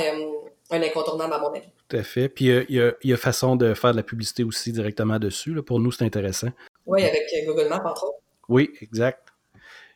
un 0.72 0.82
incontournable 0.82 1.34
à 1.34 1.40
mon 1.40 1.54
avis. 1.54 1.68
Tout 1.88 1.98
à 1.98 2.04
fait. 2.04 2.30
Puis 2.30 2.46
il 2.46 2.96
y, 3.04 3.14
a, 3.14 3.18
façon 3.18 3.56
de 3.56 3.74
faire 3.74 3.92
de 3.92 3.98
la 3.98 4.04
publicité 4.04 4.44
aussi 4.44 4.72
directement 4.72 5.20
dessus. 5.20 5.62
Pour 5.62 5.80
nous, 5.80 5.92
c'est 5.92 6.06
intéressant. 6.06 6.50
Oui, 6.86 7.04
avec 7.04 7.24
Google 7.46 7.70
Maps, 7.70 7.84
entre 7.86 8.06
autres. 8.06 8.20
Oui, 8.50 8.72
exact. 8.82 9.30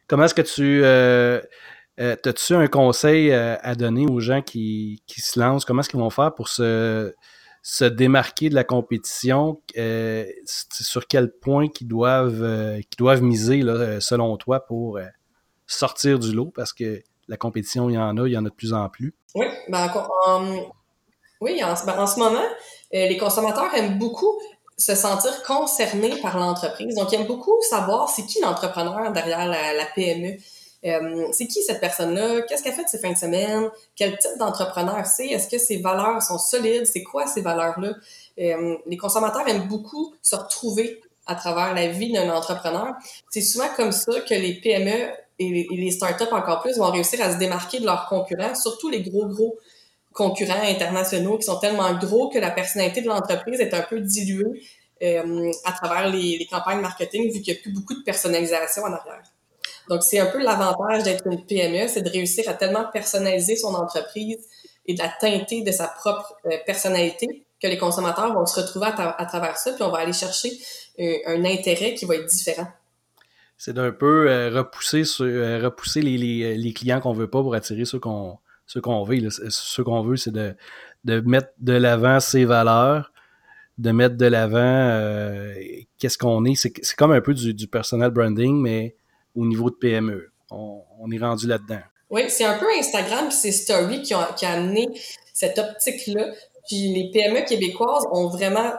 Comment 0.07 0.25
est-ce 0.25 0.33
que 0.33 0.41
tu... 0.41 0.81
Euh, 0.83 1.41
As-tu 1.97 2.53
un 2.53 2.67
conseil 2.67 3.29
euh, 3.31 3.57
à 3.61 3.75
donner 3.75 4.05
aux 4.05 4.21
gens 4.21 4.41
qui, 4.41 5.03
se 5.07 5.37
lancent? 5.37 5.65
Comment 5.65 5.81
est-ce 5.81 5.89
qu'ils 5.89 5.99
vont 5.99 6.09
faire 6.09 6.33
pour 6.33 6.47
se, 6.47 7.13
se 7.61 7.83
démarquer 7.83 8.49
de 8.49 8.55
la 8.55 8.63
compétition? 8.63 9.61
Euh, 9.77 10.25
sur 10.45 11.07
quel 11.07 11.31
point 11.31 11.67
qu'ils 11.67 11.89
doivent, 11.89 12.79
doivent 12.97 13.21
miser, 13.21 13.61
selon 13.99 14.37
toi, 14.37 14.65
pour 14.65 14.97
sortir 15.67 16.19
du 16.19 16.31
lot? 16.31 16.51
Parce 16.55 16.71
que 16.71 17.01
la 17.29 17.37
compétition, 17.37 17.89
il 17.89 17.93
y 17.93 17.97
en 17.97 18.17
a, 18.17 18.27
il 18.27 18.33
y 18.33 18.37
en 18.37 18.45
a 18.45 18.49
de 18.49 18.53
plus 18.53 18.73
en 18.73 18.89
plus. 18.89 19.13
Oui, 19.35 19.45
ben, 19.69 19.89
en, 20.25 20.69
oui, 21.39 21.63
en, 21.63 21.73
ben, 21.85 22.07
ce 22.07 22.19
moment, 22.19 22.45
les 22.91 23.17
consommateurs 23.17 23.73
aiment 23.75 23.97
beaucoup 23.97 24.37
se 24.77 24.95
sentir 24.95 25.43
concernés 25.43 26.19
par 26.21 26.37
l'entreprise. 26.37 26.95
Donc, 26.95 27.11
ils 27.11 27.15
aiment 27.15 27.27
beaucoup 27.27 27.55
savoir 27.69 28.09
c'est 28.09 28.25
qui 28.25 28.41
l'entrepreneur 28.41 29.11
derrière 29.13 29.47
la 29.47 29.85
PME. 29.95 30.37
Euh, 30.85 31.27
c'est 31.31 31.47
qui 31.47 31.61
cette 31.61 31.81
personne-là? 31.81 32.41
Qu'est-ce 32.43 32.63
qu'elle 32.63 32.73
fait 32.73 32.83
de 32.83 32.89
ses 32.89 32.99
fins 32.99 33.11
de 33.11 33.17
semaine? 33.17 33.69
Quel 33.95 34.17
type 34.17 34.37
d'entrepreneur 34.37 35.05
c'est? 35.05 35.27
Est-ce 35.27 35.49
que 35.49 35.57
ses 35.57 35.81
valeurs 35.81 36.21
sont 36.21 36.37
solides? 36.37 36.85
C'est 36.85 37.03
quoi 37.03 37.27
ces 37.27 37.41
valeurs-là? 37.41 37.93
Euh, 38.39 38.77
les 38.85 38.97
consommateurs 38.97 39.47
aiment 39.47 39.67
beaucoup 39.67 40.13
se 40.21 40.35
retrouver 40.35 41.01
à 41.25 41.35
travers 41.35 41.73
la 41.73 41.87
vie 41.87 42.11
d'un 42.11 42.29
entrepreneur. 42.29 42.95
C'est 43.29 43.41
souvent 43.41 43.67
comme 43.75 43.91
ça 43.91 44.19
que 44.21 44.33
les 44.33 44.53
PME 44.53 45.11
et 45.39 45.67
les, 45.69 45.91
startups 45.91 46.31
encore 46.31 46.61
plus 46.61 46.77
vont 46.77 46.91
réussir 46.91 47.21
à 47.21 47.31
se 47.31 47.37
démarquer 47.37 47.79
de 47.79 47.85
leurs 47.85 48.07
concurrents, 48.07 48.55
surtout 48.55 48.89
les 48.89 49.01
gros, 49.01 49.25
gros 49.25 49.57
concurrents 50.13 50.61
internationaux 50.63 51.37
qui 51.37 51.43
sont 51.43 51.59
tellement 51.59 51.93
gros 51.93 52.29
que 52.29 52.39
la 52.39 52.51
personnalité 52.51 53.01
de 53.01 53.07
l'entreprise 53.07 53.59
est 53.61 53.73
un 53.73 53.81
peu 53.81 54.01
diluée 54.01 54.61
euh, 55.01 55.51
à 55.63 55.71
travers 55.71 56.09
les, 56.09 56.37
les 56.37 56.45
campagnes 56.45 56.81
marketing 56.81 57.31
vu 57.31 57.41
qu'il 57.41 57.53
n'y 57.53 57.59
a 57.59 57.61
plus 57.61 57.71
beaucoup 57.71 57.93
de 57.93 58.03
personnalisation 58.03 58.83
en 58.83 58.91
arrière. 58.91 59.23
Donc, 59.89 60.03
c'est 60.03 60.19
un 60.19 60.27
peu 60.27 60.39
l'avantage 60.39 61.03
d'être 61.03 61.25
une 61.25 61.43
PME, 61.45 61.87
c'est 61.87 62.03
de 62.03 62.09
réussir 62.09 62.47
à 62.47 62.53
tellement 62.53 62.85
personnaliser 62.93 63.55
son 63.55 63.73
entreprise 63.73 64.37
et 64.85 64.93
de 64.93 64.99
la 64.99 65.09
teinter 65.19 65.63
de 65.63 65.71
sa 65.71 65.87
propre 65.87 66.35
euh, 66.45 66.57
personnalité 66.65 67.45
que 67.61 67.67
les 67.67 67.77
consommateurs 67.77 68.33
vont 68.33 68.45
se 68.45 68.59
retrouver 68.59 68.87
à, 68.87 69.25
travers 69.25 69.57
ça, 69.57 69.73
puis 69.73 69.83
on 69.83 69.89
va 69.89 69.99
aller 69.99 70.13
chercher 70.13 70.51
euh, 70.99 71.17
un, 71.25 71.43
intérêt 71.43 71.93
qui 71.93 72.05
va 72.05 72.15
être 72.15 72.25
différent. 72.25 72.67
C'est 73.59 73.73
d'un 73.73 73.91
peu 73.91 74.27
euh, 74.27 74.49
repousser, 74.49 75.01
repousser 75.01 76.01
les, 76.01 76.73
clients 76.73 76.99
qu'on 76.99 77.13
veut 77.13 77.29
pas 77.29 77.43
pour 77.43 77.53
attirer 77.53 77.85
ceux 77.85 77.99
qu'on 77.99 78.39
veut. 79.05 79.29
Ce 79.29 79.81
qu'on 79.81 80.01
veut, 80.01 80.15
c'est 80.15 80.31
de, 80.31 80.55
mettre 81.03 81.49
de 81.59 81.73
l'avant 81.73 82.19
ses 82.19 82.45
valeurs, 82.45 83.11
de 83.77 83.91
mettre 83.91 84.15
de 84.15 84.25
l'avant 84.25 85.53
qu'est-ce 85.99 86.17
qu'on 86.17 86.45
est. 86.45 86.55
C'est 86.55 86.95
comme 86.95 87.11
un 87.11 87.21
peu 87.21 87.35
du, 87.35 87.53
du 87.53 87.67
personal 87.67 88.09
branding, 88.09 88.59
mais 88.59 88.95
au 89.35 89.45
niveau 89.45 89.69
de 89.69 89.75
PME. 89.75 90.31
On, 90.51 91.11
est 91.11 91.17
rendu 91.17 91.47
là-dedans. 91.47 91.81
Oui, 92.09 92.23
c'est 92.29 92.45
un 92.45 92.57
peu 92.57 92.65
Instagram 92.77 93.27
et 93.27 93.31
c'est 93.31 93.51
Story 93.51 94.01
qui 94.01 94.15
ont, 94.15 94.25
qui 94.35 94.45
a 94.45 94.53
amené 94.53 94.87
cette 95.33 95.59
optique-là. 95.59 96.33
Puis 96.69 96.93
les 96.93 97.11
PME 97.11 97.45
québécoises 97.45 98.05
ont 98.11 98.29
vraiment, 98.29 98.71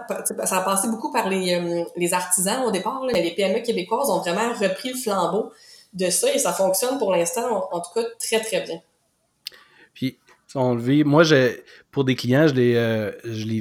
ça 0.45 0.59
a 0.59 0.63
passé 0.63 0.89
beaucoup 0.89 1.13
par 1.13 1.29
les, 1.29 1.55
euh, 1.55 2.13
artisans 2.13 2.65
au 2.65 2.71
départ, 2.71 3.03
mais 3.05 3.21
les 3.21 3.33
PME 3.33 3.61
québécoises 3.61 4.09
ont 4.09 4.21
vraiment 4.21 4.53
repris 4.55 4.91
le 4.91 4.97
flambeau 4.97 5.51
de 5.93 6.09
ça 6.09 6.33
et 6.33 6.39
ça 6.39 6.53
fonctionne 6.53 6.99
pour 6.99 7.13
l'instant, 7.13 7.69
en, 7.73 7.81
tout 7.81 7.91
cas, 7.95 8.05
très, 8.19 8.41
très 8.41 8.63
bien. 8.63 8.81
Puis, 9.93 10.19
on 10.55 10.75
le 10.75 10.81
vit. 10.81 11.05
Moi, 11.05 11.25
pour 11.91 12.05
des 12.05 12.15
clients, 12.15 12.47
je 12.47 12.55
l'ai, 12.55 12.77
euh, 12.77 13.11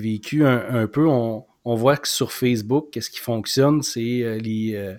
vécu 0.01 0.45
un, 0.45 0.87
peu. 0.87 1.07
On, 1.07 1.43
voit 1.65 1.97
que 1.97 2.07
sur 2.07 2.31
Facebook, 2.31 2.89
qu'est-ce 2.91 3.09
qui 3.09 3.19
fonctionne, 3.19 3.81
c'est 3.81 4.21
euh, 4.21 4.37
les, 4.37 4.97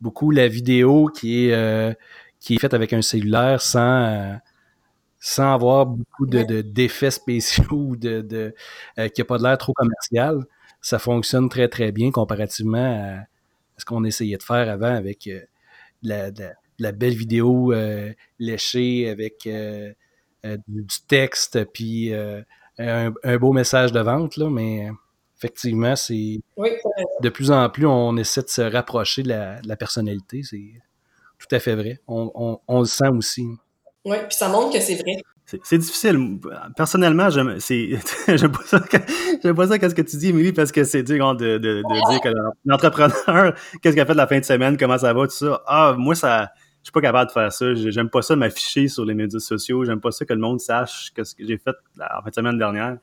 beaucoup 0.00 0.30
la 0.30 0.48
vidéo 0.48 1.08
qui 1.08 1.46
est, 1.46 1.52
euh, 1.52 1.92
qui 2.40 2.54
est 2.54 2.58
faite 2.58 2.74
avec 2.74 2.92
un 2.92 3.02
cellulaire 3.02 3.60
sans, 3.62 4.04
euh, 4.04 4.34
sans 5.18 5.54
avoir 5.54 5.86
beaucoup 5.86 6.26
de, 6.26 6.62
d'effets 6.62 7.10
spéciaux 7.10 7.64
ou 7.70 7.96
de, 7.96 8.20
de 8.20 8.54
euh, 8.98 9.08
qui 9.08 9.20
n'a 9.20 9.24
pas 9.24 9.38
de 9.38 9.42
l'air 9.42 9.58
trop 9.58 9.72
commercial. 9.72 10.44
Ça 10.80 10.98
fonctionne 10.98 11.48
très, 11.48 11.68
très 11.68 11.92
bien 11.92 12.10
comparativement 12.10 13.18
à, 13.18 13.26
ce 13.78 13.84
qu'on 13.84 14.04
essayait 14.04 14.38
de 14.38 14.42
faire 14.42 14.70
avant 14.70 14.94
avec 14.94 15.28
la, 16.02 16.30
la, 16.78 16.92
belle 16.92 17.14
vidéo 17.14 17.74
léchée 18.38 19.10
avec 19.10 19.46
du 19.46 20.86
texte 21.08 21.64
puis 21.74 22.14
un, 22.14 23.12
un, 23.22 23.36
beau 23.36 23.52
message 23.52 23.92
de 23.92 24.00
vente, 24.00 24.38
là, 24.38 24.48
mais 24.48 24.88
effectivement, 25.36 25.96
c'est 25.96 26.40
de 27.20 27.28
plus 27.28 27.50
en 27.50 27.68
plus, 27.68 27.86
on 27.86 28.16
essaie 28.16 28.42
de 28.42 28.48
se 28.48 28.62
rapprocher 28.62 29.22
de 29.22 29.28
la, 29.28 29.76
personnalité. 29.76 30.42
C'est 30.42 30.72
tout 31.38 31.54
à 31.54 31.58
fait 31.58 31.74
vrai. 31.74 32.00
On, 32.06 32.60
le 32.68 32.84
sent 32.84 33.08
aussi. 33.08 33.46
Oui, 34.06 34.16
puis 34.28 34.36
ça 34.36 34.48
montre 34.48 34.72
que 34.72 34.80
c'est 34.80 34.94
vrai. 34.94 35.16
C'est 35.62 35.78
difficile. 35.78 36.38
Personnellement, 36.76 37.28
j'aime 37.30 37.54
pas 37.54 38.64
ça, 38.64 38.80
pas 38.80 39.66
ça 39.66 39.78
qu'est-ce 39.78 39.94
que 39.94 40.02
tu 40.02 40.16
dis, 40.16 40.28
Émilie, 40.28 40.52
parce 40.52 40.72
que 40.72 40.84
c'est 40.84 41.02
dur 41.02 41.36
de, 41.36 41.58
de, 41.58 41.82
dire 42.10 42.20
que 42.20 42.28
l'entrepreneur, 42.64 43.54
qu'est-ce 43.82 43.94
qu'il 43.94 44.00
a 44.00 44.06
fait 44.06 44.12
de 44.12 44.16
la 44.16 44.26
fin 44.26 44.38
de 44.38 44.44
semaine, 44.44 44.76
comment 44.76 44.98
ça 44.98 45.12
va, 45.12 45.26
tout 45.26 45.34
ça. 45.34 45.62
Ah, 45.66 45.94
moi, 45.96 46.14
ça, 46.14 46.50
je 46.82 46.86
suis 46.86 46.92
pas 46.92 47.00
capable 47.00 47.28
de 47.28 47.32
faire 47.32 47.52
ça. 47.52 47.74
J'aime 47.74 48.10
pas 48.10 48.22
ça 48.22 48.36
m'afficher 48.36 48.86
sur 48.88 49.04
les 49.04 49.14
médias 49.14 49.40
sociaux. 49.40 49.84
J'aime 49.84 50.00
pas 50.00 50.12
ça 50.12 50.24
que 50.24 50.32
le 50.32 50.40
monde 50.40 50.60
sache 50.60 51.06
ce 51.06 51.10
que 51.10 51.22
j'ai 51.38 51.58
fait 51.58 51.74
la 51.96 52.20
fin 52.22 52.30
de 52.30 52.34
semaine 52.34 52.58
dernière. 52.58 52.98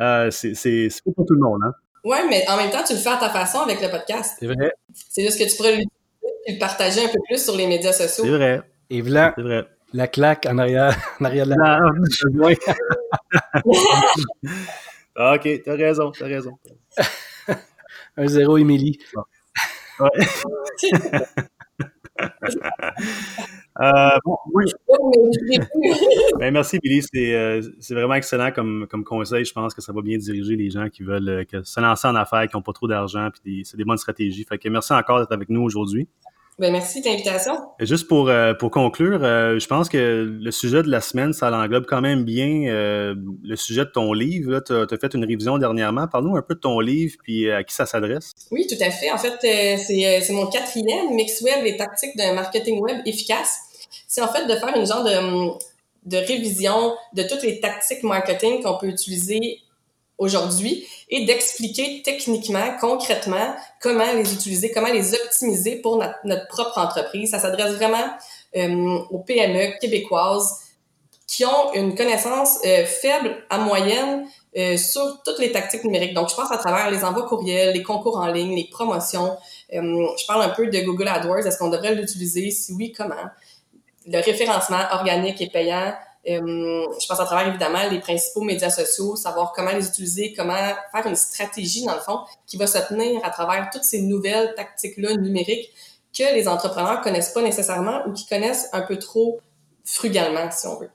Euh, 0.00 0.30
c'est 0.30 0.88
pas 1.04 1.12
pour 1.14 1.26
tout 1.26 1.34
le 1.34 1.40
monde. 1.40 1.60
Hein? 1.66 1.72
Oui, 2.04 2.16
mais 2.28 2.44
en 2.48 2.56
même 2.56 2.70
temps, 2.70 2.84
tu 2.86 2.94
le 2.94 2.98
fais 2.98 3.10
à 3.10 3.16
ta 3.16 3.30
façon 3.30 3.60
avec 3.60 3.80
le 3.80 3.90
podcast. 3.90 4.36
C'est 4.38 4.46
vrai. 4.46 4.72
C'est 4.92 5.22
juste 5.22 5.38
que 5.38 5.50
tu 5.50 5.56
pourrais 5.56 5.76
le 5.76 6.58
partager 6.58 7.04
un 7.04 7.08
peu 7.08 7.18
plus 7.26 7.42
sur 7.42 7.56
les 7.56 7.66
médias 7.66 7.92
sociaux. 7.92 8.24
C'est 8.24 8.30
vrai. 8.30 8.62
Et 8.90 9.00
voilà. 9.00 9.34
Vrai. 9.38 9.66
La 9.94 10.08
claque 10.08 10.46
en 10.50 10.58
arrière, 10.58 10.94
en 11.20 11.24
arrière 11.24 11.46
de 11.46 11.54
la. 11.54 11.80
Ah, 15.16 15.36
ok, 15.36 15.48
t'as 15.64 15.76
raison, 15.76 16.10
t'as 16.10 16.26
raison. 16.26 16.58
un 18.16 18.26
zéro, 18.26 18.58
Émilie. 18.58 18.98
Ouais. 20.00 20.08
Euh, 23.80 24.18
oui. 24.52 24.64
ben, 26.38 26.52
merci, 26.52 26.78
Billy. 26.80 27.04
Euh, 27.16 27.62
c'est 27.80 27.94
vraiment 27.94 28.14
excellent 28.14 28.52
comme, 28.52 28.86
comme 28.88 29.04
conseil. 29.04 29.44
Je 29.44 29.52
pense 29.52 29.74
que 29.74 29.80
ça 29.80 29.92
va 29.92 30.02
bien 30.02 30.18
diriger 30.18 30.56
les 30.56 30.70
gens 30.70 30.88
qui 30.88 31.02
veulent 31.02 31.28
euh, 31.28 31.44
que 31.44 31.62
se 31.62 31.80
lancer 31.80 32.08
en 32.08 32.14
affaires, 32.14 32.46
qui 32.48 32.56
n'ont 32.56 32.62
pas 32.62 32.72
trop 32.72 32.88
d'argent, 32.88 33.28
puis 33.32 33.64
c'est 33.64 33.76
des 33.76 33.84
bonnes 33.84 33.98
stratégies. 33.98 34.44
Fait 34.44 34.58
que 34.58 34.68
merci 34.68 34.92
encore 34.92 35.20
d'être 35.20 35.32
avec 35.32 35.48
nous 35.48 35.62
aujourd'hui. 35.62 36.08
Ben, 36.58 36.70
merci 36.70 37.00
de 37.00 37.06
l'invitation. 37.08 37.54
Juste 37.80 38.06
pour, 38.06 38.28
euh, 38.28 38.54
pour 38.54 38.70
conclure, 38.70 39.24
euh, 39.24 39.58
je 39.58 39.66
pense 39.66 39.88
que 39.88 40.38
le 40.40 40.50
sujet 40.52 40.84
de 40.84 40.88
la 40.88 41.00
semaine, 41.00 41.32
ça 41.32 41.50
l'englobe 41.50 41.84
quand 41.86 42.00
même 42.00 42.24
bien 42.24 42.66
euh, 42.68 43.16
le 43.42 43.56
sujet 43.56 43.84
de 43.84 43.90
ton 43.90 44.12
livre. 44.12 44.60
Tu 44.60 44.72
as, 44.72 44.98
fait 44.98 45.14
une 45.14 45.24
révision 45.24 45.58
dernièrement. 45.58 46.06
Parle-nous 46.06 46.36
un 46.36 46.42
peu 46.42 46.54
de 46.54 46.60
ton 46.60 46.78
livre 46.78 47.16
puis 47.24 47.50
à 47.50 47.64
qui 47.64 47.74
ça 47.74 47.86
s'adresse? 47.86 48.32
Oui, 48.52 48.68
tout 48.68 48.80
à 48.80 48.90
fait. 48.90 49.10
En 49.10 49.18
fait, 49.18 49.34
c'est 49.40 50.32
mon 50.32 50.46
quatrième, 50.46 51.14
Mix 51.14 51.40
Web, 51.42 51.64
les 51.64 51.76
tactiques 51.76 52.16
d'un 52.16 52.34
marketing 52.34 52.80
web 52.80 52.98
efficace. 53.04 53.58
C'est 54.06 54.22
en 54.22 54.28
fait 54.28 54.46
de 54.46 54.54
faire 54.54 54.76
une 54.76 54.86
genre 54.86 55.02
de, 55.02 55.58
de 56.06 56.16
révision 56.18 56.94
de 57.14 57.24
toutes 57.24 57.42
les 57.42 57.58
tactiques 57.58 58.04
marketing 58.04 58.62
qu'on 58.62 58.78
peut 58.78 58.88
utiliser 58.88 59.58
aujourd'hui 60.18 60.86
et 61.10 61.24
d'expliquer 61.24 62.02
techniquement, 62.02 62.76
concrètement, 62.80 63.54
comment 63.80 64.12
les 64.12 64.32
utiliser, 64.32 64.70
comment 64.72 64.92
les 64.92 65.14
optimiser 65.14 65.76
pour 65.76 65.96
notre, 66.24 66.46
propre 66.48 66.78
entreprise. 66.78 67.30
Ça 67.30 67.38
s'adresse 67.38 67.72
vraiment 67.74 68.06
euh, 68.56 68.98
aux 69.10 69.18
PME 69.18 69.78
québécoises 69.80 70.60
qui 71.26 71.44
ont 71.44 71.72
une 71.74 71.94
connaissance 71.94 72.58
euh, 72.64 72.84
faible 72.84 73.44
à 73.50 73.58
moyenne 73.58 74.26
euh, 74.56 74.76
sur 74.76 75.22
toutes 75.24 75.38
les 75.38 75.50
tactiques 75.50 75.82
numériques. 75.82 76.14
Donc, 76.14 76.30
je 76.30 76.34
pense 76.34 76.52
à 76.52 76.58
travers 76.58 76.90
les 76.90 77.02
envois 77.02 77.26
courriels, 77.26 77.74
les 77.74 77.82
concours 77.82 78.18
en 78.18 78.26
ligne, 78.26 78.54
les 78.54 78.68
promotions. 78.70 79.36
je 79.72 80.26
parle 80.26 80.42
un 80.42 80.50
peu 80.50 80.68
de 80.68 80.80
Google 80.80 81.08
AdWords. 81.08 81.46
Est-ce 81.46 81.58
qu'on 81.58 81.70
devrait 81.70 81.94
l'utiliser? 81.94 82.50
Si 82.50 82.72
oui, 82.74 82.92
comment? 82.92 83.14
Le 84.06 84.18
référencement 84.18 84.82
organique 84.92 85.40
et 85.40 85.48
payant, 85.48 85.94
euh, 86.28 86.86
je 87.00 87.06
pense 87.06 87.20
à 87.20 87.24
travers 87.24 87.48
évidemment 87.48 87.88
les 87.90 88.00
principaux 88.00 88.42
médias 88.42 88.70
sociaux, 88.70 89.16
savoir 89.16 89.52
comment 89.52 89.72
les 89.72 89.86
utiliser, 89.86 90.32
comment 90.34 90.54
faire 90.92 91.06
une 91.06 91.16
stratégie 91.16 91.84
dans 91.84 91.94
le 91.94 92.00
fond 92.00 92.20
qui 92.46 92.56
va 92.56 92.66
se 92.66 92.78
tenir 92.88 93.20
à 93.24 93.30
travers 93.30 93.68
toutes 93.72 93.84
ces 93.84 94.00
nouvelles 94.00 94.54
tactiques-là 94.54 95.16
numériques 95.16 95.70
que 96.16 96.34
les 96.34 96.48
entrepreneurs 96.48 97.00
connaissent 97.00 97.32
pas 97.32 97.42
nécessairement 97.42 98.06
ou 98.06 98.12
qui 98.12 98.26
connaissent 98.26 98.68
un 98.72 98.82
peu 98.82 98.98
trop 98.98 99.40
frugalement, 99.84 100.50
si 100.50 100.66
on 100.66 100.78
veut. 100.78 100.90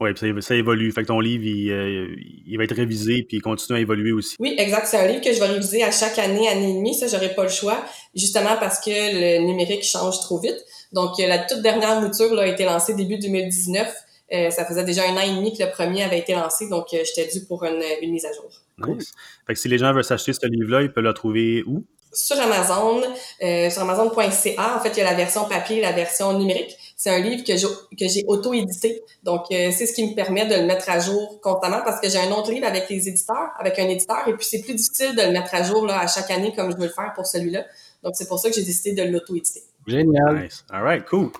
Oui, 0.00 0.12
puis 0.12 0.32
ça, 0.34 0.40
ça, 0.40 0.54
évolue. 0.54 0.92
Fait 0.92 1.02
que 1.02 1.08
ton 1.08 1.18
livre, 1.18 1.44
il, 1.44 1.72
euh, 1.72 2.14
il, 2.46 2.56
va 2.56 2.64
être 2.64 2.74
révisé 2.74 3.24
puis 3.26 3.38
il 3.38 3.40
continue 3.40 3.78
à 3.78 3.80
évoluer 3.80 4.12
aussi. 4.12 4.36
Oui, 4.38 4.54
exact. 4.56 4.86
C'est 4.86 4.96
un 4.96 5.08
livre 5.08 5.20
que 5.20 5.32
je 5.32 5.40
vais 5.40 5.46
réviser 5.46 5.82
à 5.82 5.90
chaque 5.90 6.18
année, 6.20 6.48
année 6.48 6.70
et 6.70 6.74
demie. 6.74 6.94
Ça, 6.94 7.08
j'aurais 7.08 7.34
pas 7.34 7.42
le 7.42 7.48
choix, 7.48 7.84
justement 8.14 8.56
parce 8.60 8.78
que 8.78 8.90
le 8.90 9.44
numérique 9.44 9.82
change 9.82 10.20
trop 10.20 10.38
vite. 10.38 10.58
Donc, 10.92 11.18
la 11.18 11.38
toute 11.38 11.62
dernière 11.62 12.00
mouture 12.00 12.32
là, 12.34 12.42
a 12.42 12.46
été 12.46 12.64
lancée 12.64 12.94
début 12.94 13.18
2019. 13.18 13.92
Euh, 14.32 14.50
ça 14.50 14.64
faisait 14.64 14.84
déjà 14.84 15.04
un 15.08 15.16
an 15.16 15.20
et 15.20 15.34
demi 15.34 15.56
que 15.56 15.62
le 15.62 15.70
premier 15.70 16.02
avait 16.02 16.18
été 16.18 16.34
lancé, 16.34 16.68
donc 16.68 16.92
euh, 16.92 16.98
j'étais 17.04 17.30
dû 17.32 17.46
pour 17.46 17.64
une, 17.64 17.82
une, 18.02 18.12
mise 18.12 18.26
à 18.26 18.32
jour. 18.32 18.50
Nice. 18.86 19.12
Fait 19.46 19.54
que 19.54 19.58
si 19.58 19.68
les 19.68 19.78
gens 19.78 19.92
veulent 19.92 20.04
s'acheter 20.04 20.32
ce 20.34 20.46
livre-là, 20.46 20.82
ils 20.82 20.92
peuvent 20.92 21.04
le 21.04 21.14
trouver 21.14 21.62
où? 21.66 21.84
Sur 22.12 22.40
Amazon, 22.40 23.02
euh, 23.42 23.70
sur 23.70 23.82
Amazon.ca. 23.82 24.76
En 24.76 24.80
fait, 24.80 24.90
il 24.90 24.98
y 24.98 25.00
a 25.02 25.04
la 25.04 25.14
version 25.14 25.44
papier 25.44 25.78
et 25.78 25.80
la 25.82 25.92
version 25.92 26.38
numérique. 26.38 26.76
C'est 26.96 27.10
un 27.10 27.18
livre 27.20 27.44
que 27.44 28.08
j'ai 28.08 28.24
auto-édité. 28.26 29.02
Donc, 29.24 29.44
euh, 29.50 29.70
c'est 29.70 29.86
ce 29.86 29.92
qui 29.92 30.10
me 30.10 30.14
permet 30.14 30.46
de 30.46 30.54
le 30.54 30.64
mettre 30.64 30.88
à 30.88 31.00
jour 31.00 31.38
constamment 31.42 31.82
parce 31.84 32.00
que 32.00 32.08
j'ai 32.08 32.18
un 32.18 32.30
autre 32.32 32.50
livre 32.50 32.66
avec 32.66 32.88
les 32.88 33.08
éditeurs, 33.08 33.50
avec 33.58 33.78
un 33.78 33.88
éditeur, 33.88 34.26
et 34.26 34.34
puis 34.34 34.46
c'est 34.46 34.62
plus 34.62 34.74
difficile 34.74 35.14
de 35.16 35.22
le 35.22 35.32
mettre 35.32 35.54
à 35.54 35.62
jour 35.62 35.86
là, 35.86 36.00
à 36.00 36.06
chaque 36.06 36.30
année 36.30 36.52
comme 36.56 36.72
je 36.72 36.76
veux 36.76 36.86
le 36.86 36.92
faire 36.92 37.12
pour 37.14 37.26
celui-là. 37.26 37.64
Donc, 38.02 38.14
c'est 38.16 38.26
pour 38.26 38.38
ça 38.38 38.48
que 38.48 38.54
j'ai 38.54 38.64
décidé 38.64 38.92
de 38.92 39.10
l'auto-éditer. 39.10 39.62
Génial. 39.86 40.42
Nice. 40.42 40.64
All 40.70 40.82
right, 40.82 41.04
cool. 41.04 41.30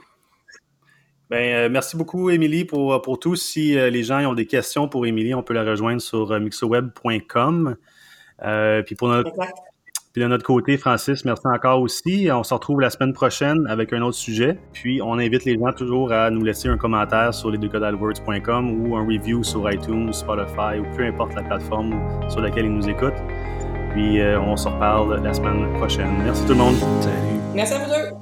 Ben, 1.30 1.54
euh, 1.54 1.68
merci 1.70 1.96
beaucoup, 1.96 2.30
Émilie, 2.30 2.64
pour, 2.64 3.02
pour 3.02 3.18
tout. 3.18 3.36
Si 3.36 3.76
euh, 3.76 3.90
les 3.90 4.02
gens 4.02 4.18
ont 4.24 4.34
des 4.34 4.46
questions 4.46 4.88
pour 4.88 5.04
Émilie, 5.06 5.34
on 5.34 5.42
peut 5.42 5.54
la 5.54 5.62
rejoindre 5.64 6.00
sur 6.00 6.32
euh, 6.32 6.40
mixoweb.com. 6.40 7.76
puis 8.86 8.94
pour 8.94 9.08
notre, 9.08 9.32
puis 10.14 10.22
de 10.22 10.26
notre 10.26 10.44
côté, 10.44 10.78
Francis, 10.78 11.26
merci 11.26 11.46
encore 11.46 11.82
aussi. 11.82 12.28
On 12.32 12.42
se 12.42 12.54
retrouve 12.54 12.80
la 12.80 12.88
semaine 12.88 13.12
prochaine 13.12 13.66
avec 13.68 13.92
un 13.92 14.00
autre 14.00 14.16
sujet. 14.16 14.58
Puis 14.72 15.02
on 15.02 15.18
invite 15.18 15.44
les 15.44 15.58
gens 15.58 15.72
toujours 15.72 16.12
à 16.12 16.30
nous 16.30 16.42
laisser 16.42 16.68
un 16.68 16.78
commentaire 16.78 17.34
sur 17.34 17.50
les 17.50 17.58
ou 17.58 18.96
un 18.96 19.06
review 19.06 19.44
sur 19.44 19.70
iTunes, 19.70 20.12
Spotify 20.14 20.78
ou 20.80 20.96
peu 20.96 21.04
importe 21.04 21.34
la 21.34 21.42
plateforme 21.42 21.94
sur 22.30 22.40
laquelle 22.40 22.64
ils 22.64 22.74
nous 22.74 22.88
écoutent. 22.88 23.22
Puis 23.92 24.20
on 24.22 24.56
se 24.56 24.66
reparle 24.66 25.22
la 25.22 25.34
semaine 25.34 25.70
prochaine. 25.74 26.22
Merci 26.24 26.42
tout 26.46 26.52
le 26.52 26.58
monde. 26.58 26.76
Salut. 27.02 27.40
Merci 27.54 27.74
à 27.74 27.78
vous 27.80 27.90
deux. 27.90 28.17